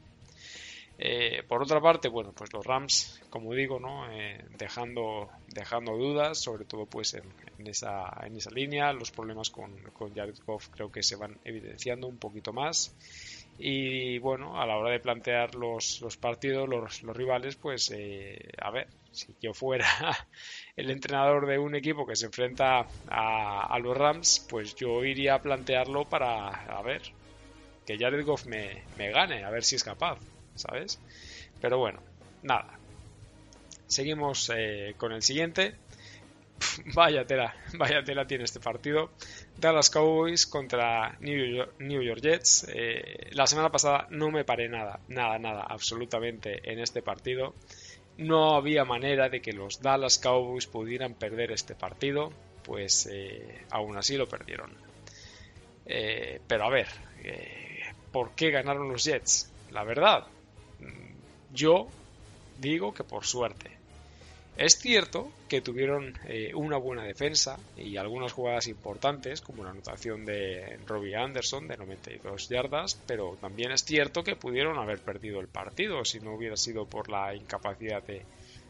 [0.96, 4.10] Eh, por otra parte, bueno, pues los Rams, como digo, ¿no?
[4.12, 9.76] Eh, dejando, dejando dudas, sobre todo pues en, esa, en esa línea, los problemas con,
[9.92, 12.94] con Jared Goff creo que se van evidenciando un poquito más.
[13.58, 18.50] Y bueno, a la hora de plantear los, los partidos, los, los, rivales, pues eh,
[18.60, 19.86] a ver, si yo fuera
[20.76, 25.34] el entrenador de un equipo que se enfrenta a, a, los Rams, pues yo iría
[25.34, 27.02] a plantearlo para, a ver,
[27.86, 30.18] que Jared Goff me, me gane, a ver si es capaz.
[30.54, 31.00] ¿sabes?
[31.60, 32.00] Pero bueno,
[32.42, 32.78] nada.
[33.86, 35.74] Seguimos eh, con el siguiente.
[36.94, 39.10] vaya tela, vaya tela tiene este partido.
[39.58, 42.66] Dallas Cowboys contra New York, Jets.
[42.68, 47.54] Eh, la semana pasada no me paré nada, nada, nada, absolutamente en este partido.
[48.16, 53.96] No había manera de que los Dallas Cowboys pudieran perder este partido, pues eh, aún
[53.96, 54.72] así lo perdieron.
[55.84, 56.86] pero a ver,
[58.14, 59.50] ¿por qué ganaron los Jets?
[59.72, 60.24] La verdad,
[61.52, 61.88] yo
[62.60, 63.72] digo que por suerte.
[64.56, 70.24] Es cierto que tuvieron eh, una buena defensa y algunas jugadas importantes, como la anotación
[70.24, 75.48] de Robbie Anderson de 92 yardas, pero también es cierto que pudieron haber perdido el
[75.48, 78.24] partido si no hubiera sido por la incapacidad de,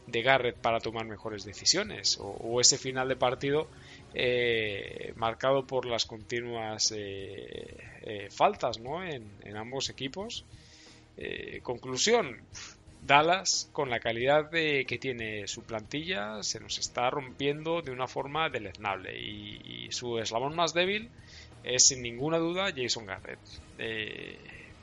[0.07, 3.67] Garrett para tomar mejores decisiones, o, ese final de partido
[4.13, 9.03] eh, marcado por las continuas eh, faltas ¿no?
[9.03, 10.45] en, ambos equipos.
[11.63, 12.37] conclusión,
[13.05, 18.07] Dallas, con la calidad de, que tiene su plantilla, se nos está rompiendo de una
[18.07, 19.19] forma deleznable.
[19.19, 21.09] Y, su eslabón más débil
[21.63, 23.39] es sin ninguna duda Jason Garrett.
[23.77, 24.37] Eh,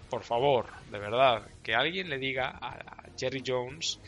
[0.09, 3.99] por favor, de verdad, que alguien le diga a Jerry Jones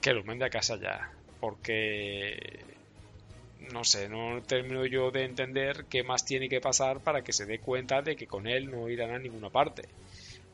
[0.00, 1.12] que lo mande a casa ya.
[1.40, 2.64] Porque
[3.72, 7.46] no sé, no termino yo de entender qué más tiene que pasar para que se
[7.46, 9.88] dé cuenta de que con él no irán a ninguna parte.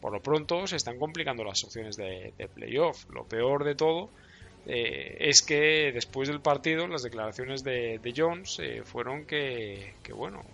[0.00, 3.08] Por lo pronto se están complicando las opciones de, playoff.
[3.10, 4.10] Lo peor de todo
[4.66, 10.44] eh, es que después del partido las declaraciones de, Jones eh, fueron que, bueno,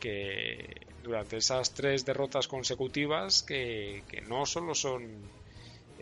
[0.00, 5.06] que durante esas tres derrotas consecutivas que, no solo son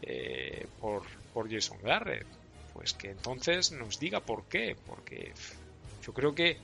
[0.03, 2.27] eh, por, por Jason Garrett,
[2.73, 5.33] pues que entonces nos diga por qué, porque
[6.05, 6.59] yo creo que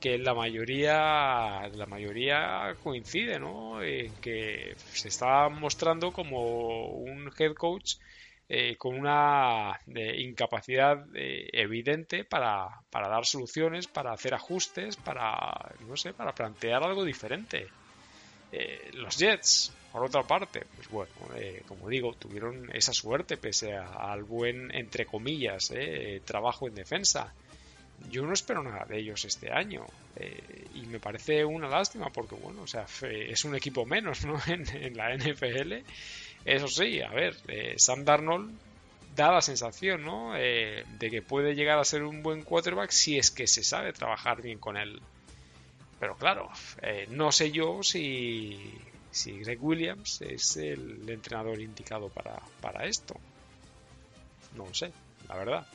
[0.00, 3.82] que la mayoría la mayoría coincide ¿no?
[3.82, 7.96] en que se está mostrando como un head coach
[8.50, 15.70] eh, con una eh, incapacidad eh, evidente para, para, dar soluciones, para hacer ajustes, para
[15.86, 17.68] no sé, para plantear algo diferente.
[18.94, 21.10] los Jets, por otra parte, pues bueno,
[21.66, 25.72] como digo, tuvieron esa suerte pese al buen entre comillas
[26.24, 27.32] trabajo en defensa
[28.10, 29.84] yo no espero nada de ellos este año
[30.16, 34.38] eh, y me parece una lástima porque bueno o sea es un equipo menos ¿no?
[34.46, 35.74] en, la NFL
[36.44, 38.50] eso sí a ver eh, Sam Darnold
[39.14, 40.36] da la sensación ¿no?
[40.36, 43.92] Eh, de que puede llegar a ser un buen quarterback si es que se sabe
[43.92, 45.00] trabajar bien con él
[45.98, 46.48] pero claro
[47.10, 48.78] no sé yo si
[49.10, 53.14] si Greg Williams es el entrenador indicado para, para esto.
[54.56, 54.92] No sé
[55.28, 55.66] la verdad.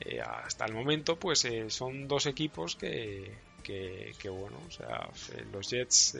[0.00, 5.44] Eh, hasta el momento pues eh, son dos equipos que, que, bueno o sea eh,
[5.52, 6.18] los Jets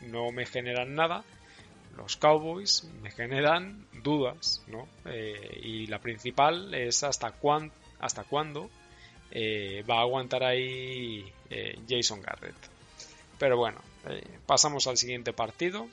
[0.00, 1.24] no me generan nada
[1.96, 4.88] los Cowboys me generan dudas ¿no?
[5.62, 8.70] y la principal es hasta cuán, hasta cuándo
[9.34, 11.30] va a aguantar ahí
[11.88, 12.56] Jason Garrett.
[13.38, 13.80] Pero bueno
[14.46, 15.86] pasamos al siguiente partido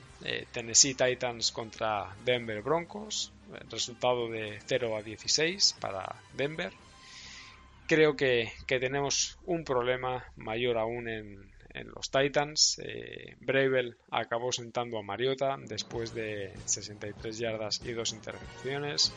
[0.52, 3.32] Tennessee Titans contra Denver Broncos
[3.70, 6.72] resultado de 0 a 16 para Denver.
[7.86, 11.54] Creo que, tenemos un problema mayor aún en,
[11.94, 12.80] los Titans.
[12.82, 13.36] Eh,
[14.10, 19.12] acabó sentando a Mariota después de 63 yardas y dos intercepciones.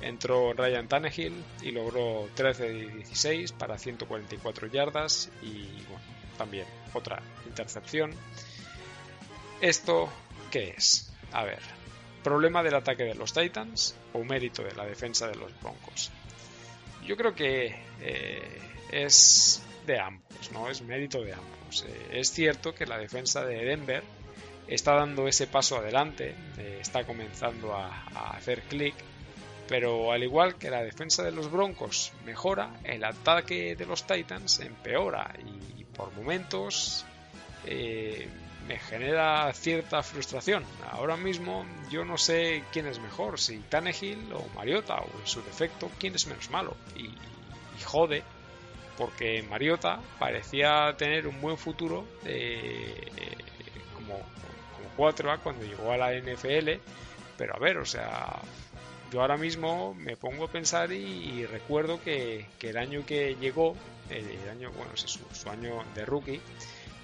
[0.00, 5.66] Entró Ryan Tannehill y logró 13 de 16 para 144 yardas y
[6.36, 8.12] también otra intercepción.
[9.60, 10.08] ¿Esto
[10.50, 11.12] qué es?
[11.32, 11.60] A ver,
[12.22, 16.10] problema del ataque de los Titans o mérito de la defensa de los Broncos.
[17.06, 20.68] Yo creo que eh, es de ambos, ¿no?
[20.68, 21.84] Es mérito de ambos.
[21.86, 24.02] Eh, es cierto que la defensa de Denver
[24.68, 28.94] está dando ese paso adelante, eh, está comenzando a, hacer clic,
[29.68, 34.60] pero al igual que la defensa de los Broncos mejora, el ataque de los Titans
[34.60, 37.04] empeora y, por momentos
[38.66, 40.64] me genera cierta frustración.
[40.90, 45.42] Ahora mismo yo no sé quién es mejor, si Tannehill o Mariota, o en su
[45.42, 46.76] defecto, quién es menos malo.
[46.96, 47.10] Y,
[47.84, 48.22] jode,
[48.96, 53.10] porque Mariota parecía tener un buen futuro eh,
[53.94, 56.80] como, como 4A cuando llegó a la NFL,
[57.36, 58.40] Pero a ver, o sea,
[59.12, 63.76] yo ahora mismo me pongo a pensar y, recuerdo que, el año que llegó,
[64.10, 66.40] el año, bueno, su, año de rookie,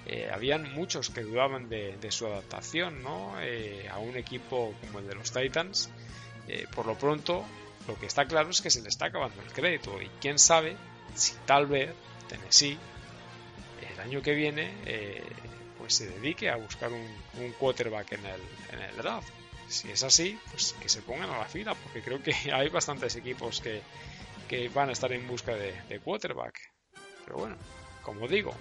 [0.05, 3.35] eh, habían muchos que dudaban de, su adaptación ¿no?
[3.41, 5.89] Eh, a un equipo como el de los Titans.
[6.47, 7.45] Eh, por lo pronto,
[7.87, 10.75] lo que está claro es que se le está acabando el crédito y quién sabe
[11.15, 11.93] si tal vez
[12.27, 12.77] Tennessee
[13.93, 14.73] el año que viene
[15.77, 19.27] pues se dedique a buscar un, quarterback en el, en el draft.
[19.67, 23.15] Si es así, pues que se pongan a la fila, porque creo que hay bastantes
[23.15, 23.81] equipos que,
[24.73, 26.72] van a estar en busca de, quarterback.
[27.25, 27.55] Pero bueno,
[28.03, 28.53] como digo,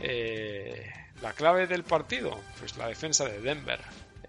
[0.00, 0.90] eh,
[1.20, 3.80] la clave del partido, pues la defensa de Denver.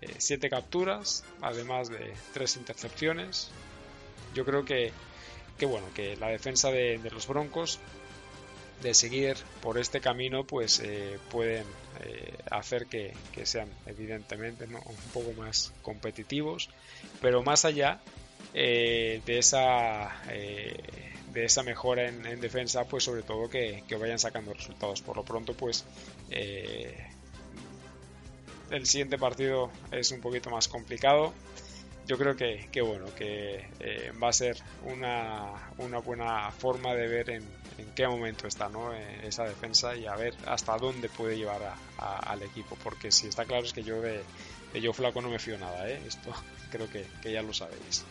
[0.02, 3.50] Eh, siete capturas, además de tres intercepciones.
[4.36, 4.92] Yo creo que,
[5.58, 7.80] que bueno, que la defensa de, los Broncos
[8.82, 11.66] de seguir por este camino, pues eh, pueden
[12.52, 13.14] hacer que,
[13.44, 16.70] sean evidentemente un poco más competitivos,
[17.22, 18.02] pero más allá
[18.54, 20.12] de esa
[21.34, 25.02] de esa mejora en, defensa, pues sobre todo que, vayan sacando resultados.
[25.02, 25.86] Por lo pronto, pues
[28.70, 31.34] el siguiente partido es un poquito más complicado
[32.06, 33.66] yo creo que, bueno, que
[34.22, 37.44] va a ser una, una, buena forma de ver en,
[37.96, 38.94] qué momento está ¿no?
[38.94, 42.78] Eh, esa defensa y a ver hasta dónde puede llevar al equipo.
[42.84, 44.22] Porque si está claro es que yo de,
[44.82, 46.02] yo flaco no me fío nada, ¿eh?
[46.06, 46.34] esto
[46.72, 48.04] creo que, ya lo sabéis.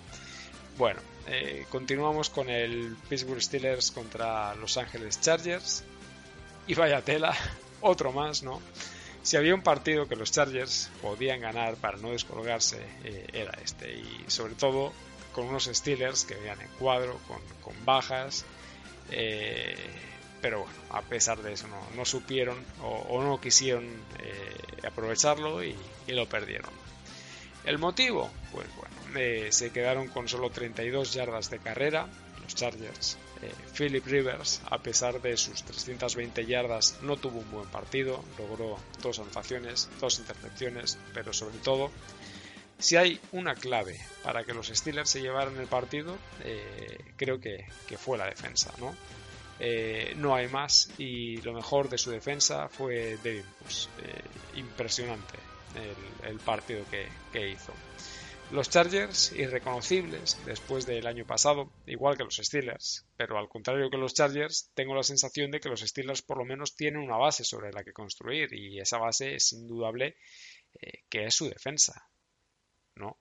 [0.79, 5.85] Bueno, eh, continuamos con el Pittsburgh Steelers contra Los Ángeles Chargers.
[6.67, 7.35] Y vaya tela,
[7.81, 8.61] otro más, ¿no?
[9.23, 12.85] Si había un partido que los Chargers podían ganar para no descolgarse,
[13.33, 13.95] era este.
[13.95, 14.93] Y sobre todo
[15.33, 18.45] con unos Steelers que venían en cuadro, con, con bajas,
[19.11, 19.77] eh,
[20.41, 23.85] pero bueno, a pesar de eso no, supieron o, no quisieron
[24.19, 25.77] eh, aprovecharlo y,
[26.09, 26.71] lo perdieron.
[27.65, 28.31] ¿El motivo?
[28.51, 32.09] Pues bueno, eh, se quedaron con solo 32 yardas de carrera
[32.43, 33.19] los Chargers.
[33.77, 39.19] Philip Rivers, a pesar de sus 320 yardas, no tuvo un buen partido, logró dos
[39.19, 41.91] anotaciones, dos intercepciones, pero sobre todo
[42.79, 47.65] si hay una clave para que los Steelers se llevaran el partido, eh, creo que,
[47.97, 48.95] fue la defensa, ¿no?
[49.59, 53.89] Eh, no hay más y lo mejor de su defensa fue Devin pues,
[54.55, 55.52] impresionante
[56.25, 57.73] el, partido que, hizo.
[58.51, 63.97] Los Chargers irreconocibles después del año pasado, igual que los Steelers, pero al contrario que
[63.97, 67.45] los Chargers, tengo la sensación de que los Steelers por lo menos tienen una base
[67.45, 70.17] sobre la que construir y esa base es indudable
[71.09, 72.07] que es su defensa.
[72.97, 73.19] ¿no?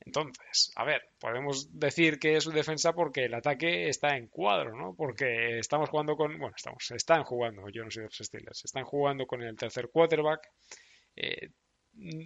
[0.00, 4.76] Entonces, a ver, podemos decir que es su defensa porque el ataque está en cuadro,
[4.76, 4.94] ¿no?
[4.96, 8.84] Porque estamos jugando con, bueno, estamos, están jugando, yo no soy de los Steelers, están
[8.84, 10.50] jugando con el tercer quarterback,
[11.14, 11.50] eh,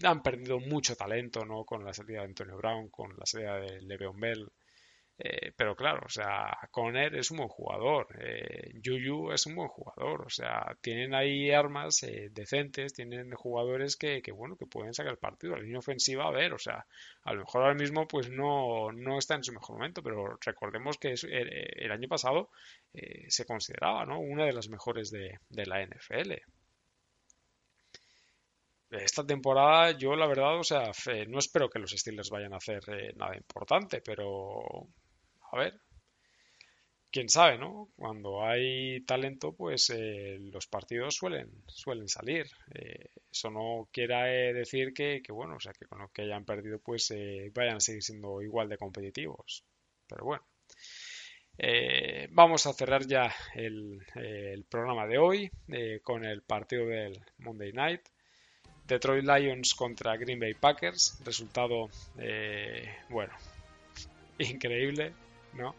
[0.03, 1.65] han perdido mucho talento, ¿no?
[1.65, 4.51] Con la salida de Antonio Brown, con la salida de Le'Veon Bell,
[5.19, 9.69] eh, pero claro, o sea, Conner es un buen jugador, eh, Yuyu es un buen
[9.69, 15.13] jugador, o sea, tienen ahí armas eh, decentes, tienen jugadores que, bueno, que pueden sacar
[15.13, 15.57] el partido.
[15.57, 16.87] La línea ofensiva, a ver, o sea,
[17.25, 20.99] a lo mejor ahora mismo pues no, no está en su mejor momento, pero recordemos
[20.99, 22.51] que el, año pasado
[23.29, 24.21] se consideraba, ¿no?
[24.21, 26.33] Una de las mejores de, de la NFL
[28.91, 30.91] esta temporada yo la verdad, o sea,
[31.29, 32.83] no espero que los Steelers vayan a hacer
[33.17, 34.89] nada importante, pero
[35.53, 35.81] a ver,
[37.17, 37.89] quién sabe, ¿no?
[37.97, 42.47] Cuando hay talento, pues eh, los partidos suelen, suelen salir.
[42.75, 46.79] Eh, eso no quiere decir que, bueno, o sea, que con lo que hayan perdido,
[46.79, 49.65] pues eh, vayan a seguir siendo igual de competitivos.
[50.07, 50.45] Pero bueno.
[52.33, 55.51] vamos a cerrar ya el, el programa de hoy
[56.03, 58.03] con el partido del Monday Night.
[58.87, 61.19] Detroit Lions contra Green Bay Packers.
[61.25, 61.89] Resultado,
[63.09, 63.33] bueno,
[64.39, 65.13] increíble.
[65.57, 65.75] ¿no?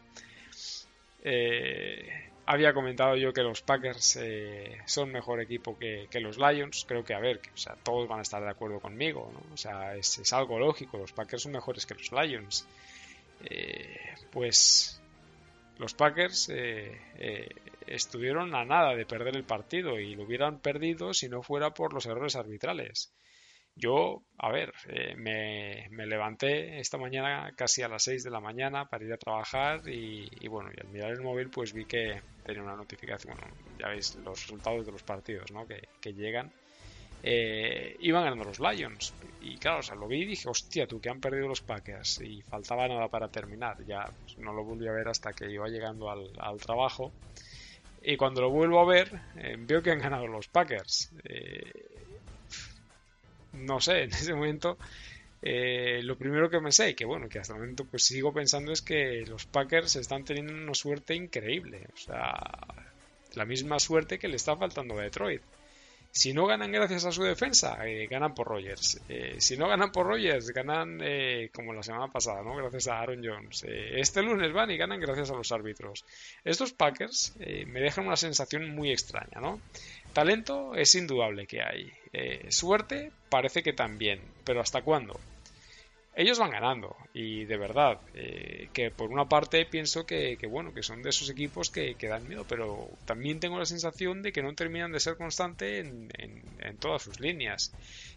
[1.24, 2.08] Eh,
[2.46, 6.86] había comentado yo que los Packers eh, son mejor equipo que, los Lions.
[6.88, 9.54] Creo que, a ver, que, o sea, todos van a estar de acuerdo conmigo, ¿no?
[9.54, 10.98] O sea, es, algo lógico.
[10.98, 12.66] Los Packers son mejores que los Lions.
[13.44, 14.00] Eh,
[14.32, 15.02] pues
[15.80, 16.52] los Packers
[17.86, 21.94] estuvieron a nada de perder el partido y lo hubieran perdido si no fuera por
[21.94, 23.14] los errores arbitrales.
[23.80, 28.90] Yo, a ver, eh, me, levanté esta mañana casi a las 6 de la mañana
[28.90, 32.64] para ir a trabajar y, bueno, y al mirar el móvil pues vi que tenía
[32.64, 35.68] una notificación, bueno, ya veis los resultados de los partidos ¿no?
[35.68, 36.52] que, llegan.
[37.30, 41.02] Eh, iban ganando los Lions y claro, o sea, lo vi y dije, hostia, tú
[41.02, 44.88] que han perdido los Packers y faltaba nada para terminar, ya pues, no lo volví
[44.88, 47.12] a ver hasta que iba llegando al, trabajo
[48.02, 51.12] y cuando lo vuelvo a ver eh, veo que han ganado los Packers
[53.54, 54.78] no sé, en ese momento
[55.42, 58.82] eh, lo primero que pensé, que bueno, que hasta el momento pues sigo pensando es
[58.82, 61.88] que los Packers están teniendo una suerte increíble.
[61.94, 62.34] O sea,
[63.36, 65.42] la misma suerte que le está faltando a Detroit.
[66.12, 69.00] Si no ganan gracias a su defensa, eh, ganan por Rogers.
[69.08, 72.56] Eh, si no ganan por Rogers, ganan eh, como la semana pasada, ¿no?
[72.56, 73.64] Gracias a Aaron Jones.
[73.68, 76.06] este lunes van y ganan gracias a los árbitros.
[76.44, 79.62] Estos Packers me dejan una sensación muy extraña, ¿no?
[80.14, 81.92] Talento es indudable que hay.
[82.50, 84.20] suerte parece que también.
[84.44, 85.20] Pero ¿hasta cuándo?
[86.18, 86.96] Ellos van ganando.
[87.14, 91.30] Y de verdad eh, que por una parte pienso que, bueno que son de esos
[91.30, 95.16] equipos que, dan miedo pero también tengo la sensación de que no terminan de ser
[95.16, 96.10] constante en,
[96.80, 97.72] todas sus líneas.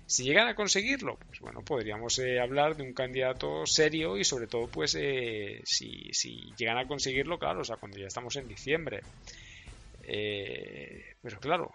[0.07, 4.47] Si llegan a conseguirlo pues bueno podríamos eh, hablar de un candidato serio y sobre
[4.47, 8.49] todo pues eh, si, si, llegan a conseguirlo claro o sea cuando ya estamos en
[8.49, 9.03] diciembre.
[10.03, 11.71] Pero claro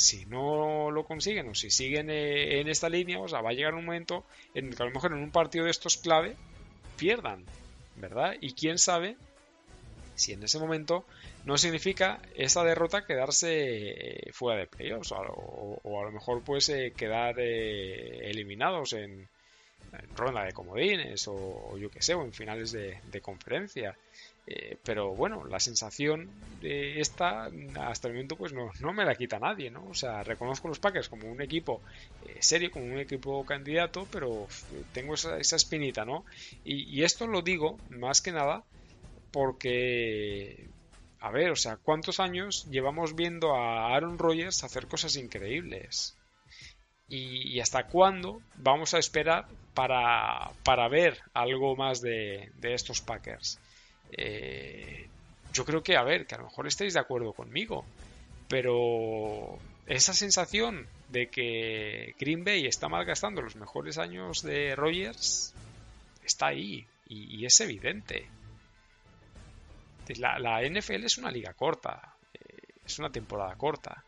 [0.00, 3.52] si no lo consiguen o si siguen eh, en esta línea, o sea, va a
[3.52, 4.24] llegar un momento
[4.54, 6.36] en el que a lo mejor en un partido de estos clave
[6.96, 7.44] pierdan,
[7.96, 8.34] ¿verdad?
[8.40, 9.16] Y quién sabe
[10.14, 11.04] si en ese momento
[11.44, 16.92] no significa esa derrota quedarse eh, fuera de playoffs o, a lo mejor pues eh,
[16.96, 19.28] quedar eliminados en,
[20.14, 23.96] ronda de comodines o, yo que sé, o en finales de conferencia.
[24.46, 26.28] Eh, pero bueno, la sensación
[26.60, 29.86] de esta hasta el momento pues no, no, me la quita nadie, ¿no?
[29.88, 31.82] O sea, reconozco los Packers como un equipo
[32.26, 34.48] eh, serio, como un equipo candidato, pero
[34.92, 36.24] tengo esa, esa espinita, ¿no?
[36.64, 38.64] Y, esto lo digo más que nada
[39.30, 40.68] porque,
[41.20, 46.16] a ver, o sea, ¿cuántos años llevamos viendo a Aaron Rodgers hacer cosas increíbles?
[47.08, 53.60] Y, hasta cuándo vamos a esperar para, para ver algo más de, de estos Packers?
[54.16, 55.06] Eh,
[55.52, 57.84] yo creo que, a ver, que a lo mejor estáis de acuerdo conmigo,
[58.48, 65.52] pero esa sensación de que Green Bay está malgastando los mejores años de Rogers
[66.24, 68.28] está ahí y, es evidente.
[70.16, 72.38] La, NFL es una liga corta, eh,
[72.84, 74.04] es una temporada corta.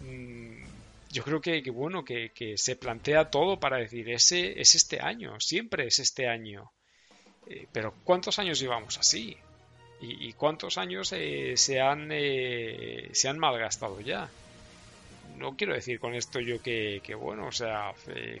[0.00, 0.64] Mm,
[1.10, 5.38] yo creo que, bueno, que, que, se plantea todo para decir, ese es este año,
[5.40, 6.70] siempre es este año.
[7.46, 9.36] Eh, pero ¿cuántos años llevamos así?
[9.98, 14.28] ¿Y, cuántos años eh, se, han, eh, se han malgastado ya?
[15.38, 17.92] No quiero decir con esto yo que, bueno, o sea,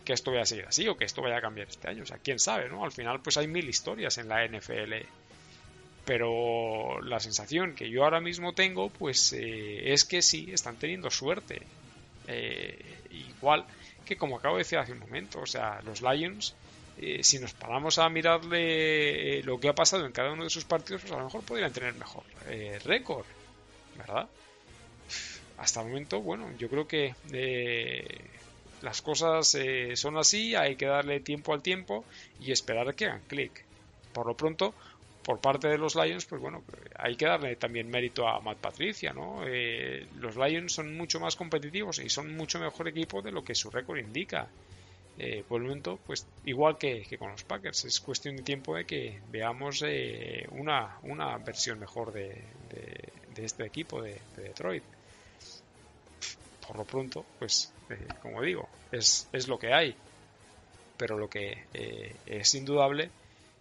[0.04, 2.02] que esto vaya a seguir así o que esto vaya a cambiar este año.
[2.02, 2.84] O sea, quién sabe, ¿no?
[2.84, 4.94] Al final, pues hay mil historias en la NFL.
[6.04, 11.62] Pero la sensación que yo ahora mismo tengo, pues es que sí, están teniendo suerte.
[13.10, 13.66] igual
[14.04, 16.54] que como acabo de decir hace un momento, o sea, los Lions
[16.98, 20.50] eh, si nos paramos a mirarle eh, lo que ha pasado en cada uno de
[20.50, 23.26] sus partidos, pues a lo mejor podrían tener mejor eh, récord,
[23.98, 24.26] ¿verdad?
[25.58, 27.14] Hasta el momento, bueno, yo creo que
[28.82, 29.56] las cosas
[29.94, 32.04] son así, hay que darle tiempo al tiempo
[32.40, 33.64] y esperar a que hagan clic.
[34.12, 34.74] Por lo pronto,
[35.22, 36.62] por parte de los Lions, pues bueno,
[36.98, 39.42] hay que darle también mérito a Matt Patricia, ¿no?
[40.20, 43.70] los Lions son mucho más competitivos y son mucho mejor equipo de lo que su
[43.70, 44.48] récord indica
[45.18, 48.84] eh, por el momento, pues igual que, con los Packers, es cuestión de tiempo de
[48.84, 52.42] que veamos eh, una, una, versión mejor de,
[53.36, 54.82] este equipo de, Detroit.
[56.66, 59.96] Por lo pronto, pues eh, como digo, es, es, lo que hay.
[60.98, 61.64] Pero lo que
[62.24, 63.10] es indudable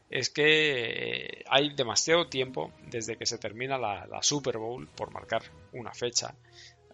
[0.10, 5.44] es que hay demasiado tiempo desde que se termina la Super Bowl, por marcar
[5.74, 6.34] una fecha,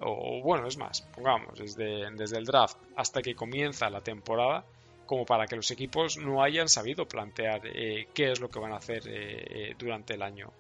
[0.02, 4.66] o bueno, es más, pongamos, desde, desde el draft hasta que comienza la temporada,
[5.06, 8.72] como para que los equipos no hayan sabido plantear eh, qué es lo que van
[8.72, 10.52] a hacer eh, durante el año.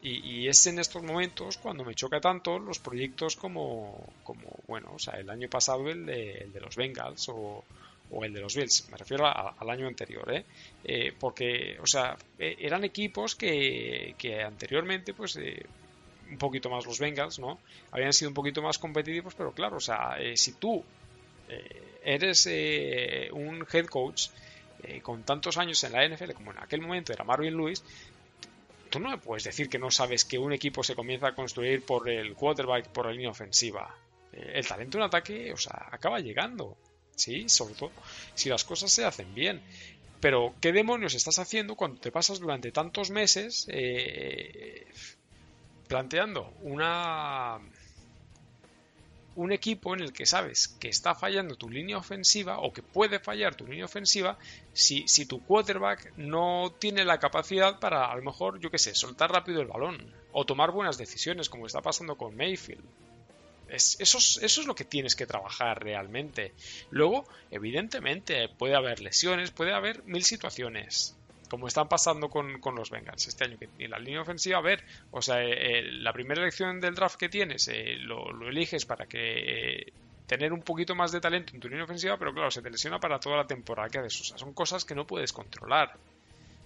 [0.00, 4.98] Y, es en estos momentos cuando me choca tanto los proyectos como, como bueno, o
[5.00, 7.64] sea, el año pasado el de, los Bengals o,
[8.22, 10.44] el de los Bills, me refiero al año anterior, ¿eh?
[10.84, 11.12] ¿eh?
[11.18, 15.36] porque, o sea, eran equipos que, que anteriormente, pues,
[16.30, 17.58] un poquito más los Bengals, ¿no?
[17.90, 20.84] Habían sido un poquito más competitivos, pero claro, o sea, eh, si tú
[21.48, 24.28] eh, eres eh, un head coach
[25.02, 27.82] con tantos años en la NFL como en aquel momento era Marvin Lewis,
[28.88, 31.84] tú no me puedes decir que no sabes que un equipo se comienza a construir
[31.84, 33.92] por el quarterback, por la línea ofensiva.
[34.32, 36.76] el talento en ataque, o sea, acaba llegando,
[37.16, 37.48] ¿sí?
[37.48, 37.90] Sobre todo
[38.34, 39.60] si las cosas se hacen bien.
[40.20, 43.66] Pero, ¿qué demonios estás haciendo cuando te pasas durante tantos meses
[45.88, 47.58] planteando una
[49.38, 53.20] un equipo en el que sabes que está fallando tu línea ofensiva o que puede
[53.20, 54.36] fallar tu línea ofensiva
[54.72, 59.30] si, tu quarterback no tiene la capacidad para a lo mejor, yo qué sé, soltar
[59.30, 62.82] rápido el balón o tomar buenas decisiones como está pasando con Mayfield.
[63.68, 66.52] eso, es, eso es lo que tienes que trabajar realmente.
[66.90, 71.17] Luego, evidentemente, puede haber lesiones, puede haber mil situaciones
[71.48, 73.58] como están pasando con, los Bengals este año.
[73.58, 76.94] Que en la línea ofensiva, a ver, o sea, eh, eh, la primera elección del
[76.94, 79.92] draft que tienes eh, lo, eliges para que
[80.26, 83.00] tener un poquito más de talento en tu línea ofensiva, pero claro, se te lesiona
[83.00, 84.20] para toda la temporada que haces.
[84.20, 85.94] O sea, son cosas que no puedes controlar.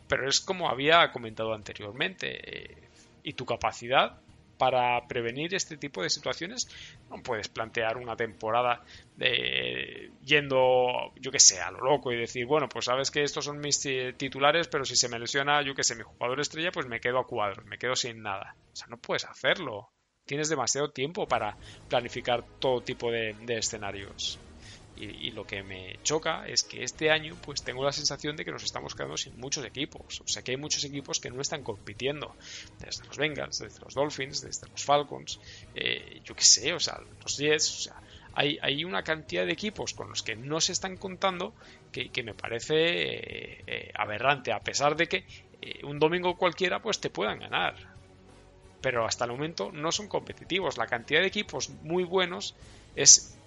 [0.09, 2.77] Pero es como había comentado anteriormente.
[3.25, 4.19] y tu capacidad
[4.63, 6.69] para prevenir este tipo de situaciones,
[7.11, 8.85] no puedes plantear una temporada
[9.17, 13.45] de, yendo, yo que sé, a lo loco y decir, bueno, pues sabes que estos
[13.45, 13.81] son mis
[14.17, 17.19] titulares, pero si se me lesiona, yo que sé, mi jugador estrella, pues me quedo
[17.19, 18.55] a cuadro, me quedo sin nada.
[18.73, 19.91] O sea, no puedes hacerlo.
[20.27, 21.57] Tienes demasiado tiempo para
[21.89, 24.39] planificar todo tipo de escenarios.
[25.03, 28.53] Y, lo que me choca es que este año pues tengo la sensación de que
[28.53, 30.21] nos estamos quedando sin muchos equipos.
[30.21, 32.37] O sea que hay muchos equipos que no están compitiendo.
[32.79, 35.41] Desde los Bengals, desde los Dolphins, desde los Falcons,
[35.75, 38.01] eh, yo qué sé, o sea, los Jets, o sea,
[38.35, 41.53] hay, hay, una cantidad de equipos con los que no se están contando
[41.91, 45.25] que, me parece eh, eh, aberrante, a pesar de que
[45.85, 47.75] un domingo cualquiera pues te puedan ganar.
[48.81, 50.77] Pero hasta el momento no son competitivos.
[50.77, 52.55] La cantidad de equipos muy buenos
[52.97, 53.39] es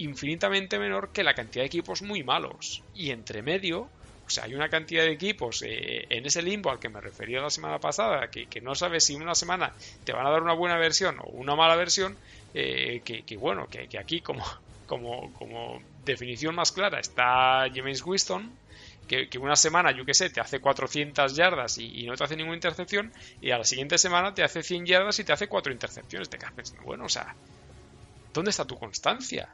[0.00, 2.82] infinitamente menor que la cantidad de equipos muy malos.
[2.94, 3.88] Y entre medio,
[4.26, 7.40] o sea, hay una cantidad de equipos eh, en ese limbo al que me refería
[7.40, 9.72] la semana pasada, que, no sabes si una semana
[10.04, 12.16] te van a dar una buena versión o una mala versión,
[12.54, 14.44] eh, que, bueno, que, aquí como,
[14.86, 18.52] como, como definición más clara está James Winston,
[19.08, 22.54] que, una semana, yo que sé, te hace 400 yardas y, no te hace ninguna
[22.54, 26.30] intercepción, y a la siguiente semana te hace 100 yardas y te hace 4 intercepciones.
[26.30, 27.34] Te quedas pensando, bueno, o sea,
[28.32, 29.48] ¿dónde está tu constancia?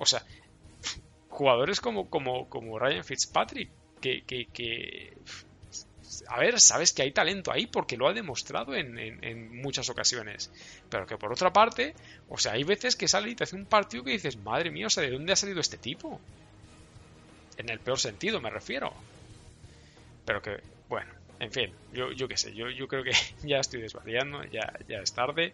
[0.00, 0.24] O sea,
[1.28, 3.70] jugadores como, como, como Ryan Fitzpatrick,
[4.00, 5.12] que, que,
[6.26, 10.50] a ver, sabes que hay talento ahí porque lo ha demostrado en, en, muchas ocasiones.
[10.88, 11.94] Pero que por otra parte,
[12.30, 14.86] o sea, hay veces que sale y te hace un partido que dices, madre mía,
[14.86, 16.18] o sea, ¿de dónde ha salido este tipo?
[17.58, 18.94] En el peor sentido, me refiero.
[20.24, 23.82] Pero que, bueno, en fin, yo, yo qué sé, yo, yo creo que ya estoy
[23.82, 25.52] desvariando, ya, ya es tarde.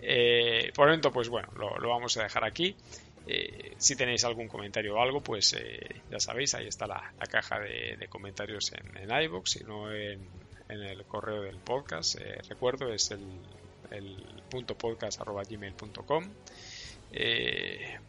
[0.00, 2.76] Eh, por el momento, pues bueno, lo, lo vamos a dejar aquí.
[3.30, 7.60] Eh, si tenéis algún comentario o algo, pues eh, ya sabéis, ahí está la, caja
[7.60, 10.18] de, comentarios en, en iVoox, si no en,
[10.68, 12.18] el correo del podcast.
[12.18, 13.20] Eh, recuerdo, es el,
[14.50, 15.20] punto podcast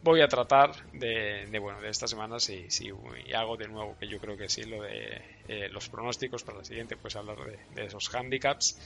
[0.01, 2.89] voy a tratar de, bueno, de esta semana, si, si
[3.35, 5.21] hago de nuevo, que yo creo que sí, lo de
[5.71, 8.77] los pronósticos para la siguiente, pues hablar de, de esos handicaps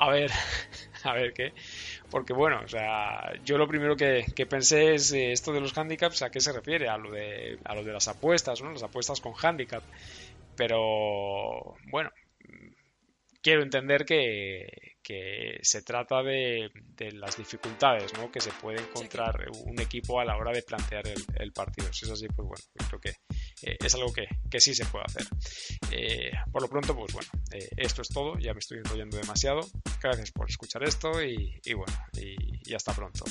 [0.00, 0.30] a ver,
[1.04, 1.52] a ver qué.
[2.10, 6.22] Porque bueno, o sea, yo lo primero que, pensé es eh, esto de los handicaps,
[6.22, 6.88] ¿a qué se refiere?
[6.88, 8.72] A lo de, a lo de las apuestas, ¿no?
[8.72, 9.82] Las apuestas con handicap.
[10.56, 12.10] Pero bueno,
[13.42, 14.89] quiero entender que,
[15.62, 16.70] se trata de,
[17.12, 18.30] las dificultades ¿no?
[18.30, 21.92] que se puede encontrar un equipo a la hora de plantear el, partido.
[21.92, 23.10] Si es así, pues bueno, creo que
[23.62, 24.26] eh, es algo que,
[24.60, 25.26] sí se puede hacer.
[25.90, 28.38] Eh, por lo pronto, pues bueno, eh, esto es todo.
[28.38, 29.60] Ya me estoy enrollando demasiado.
[30.02, 33.24] Gracias por escuchar esto y, bueno, y hasta pronto.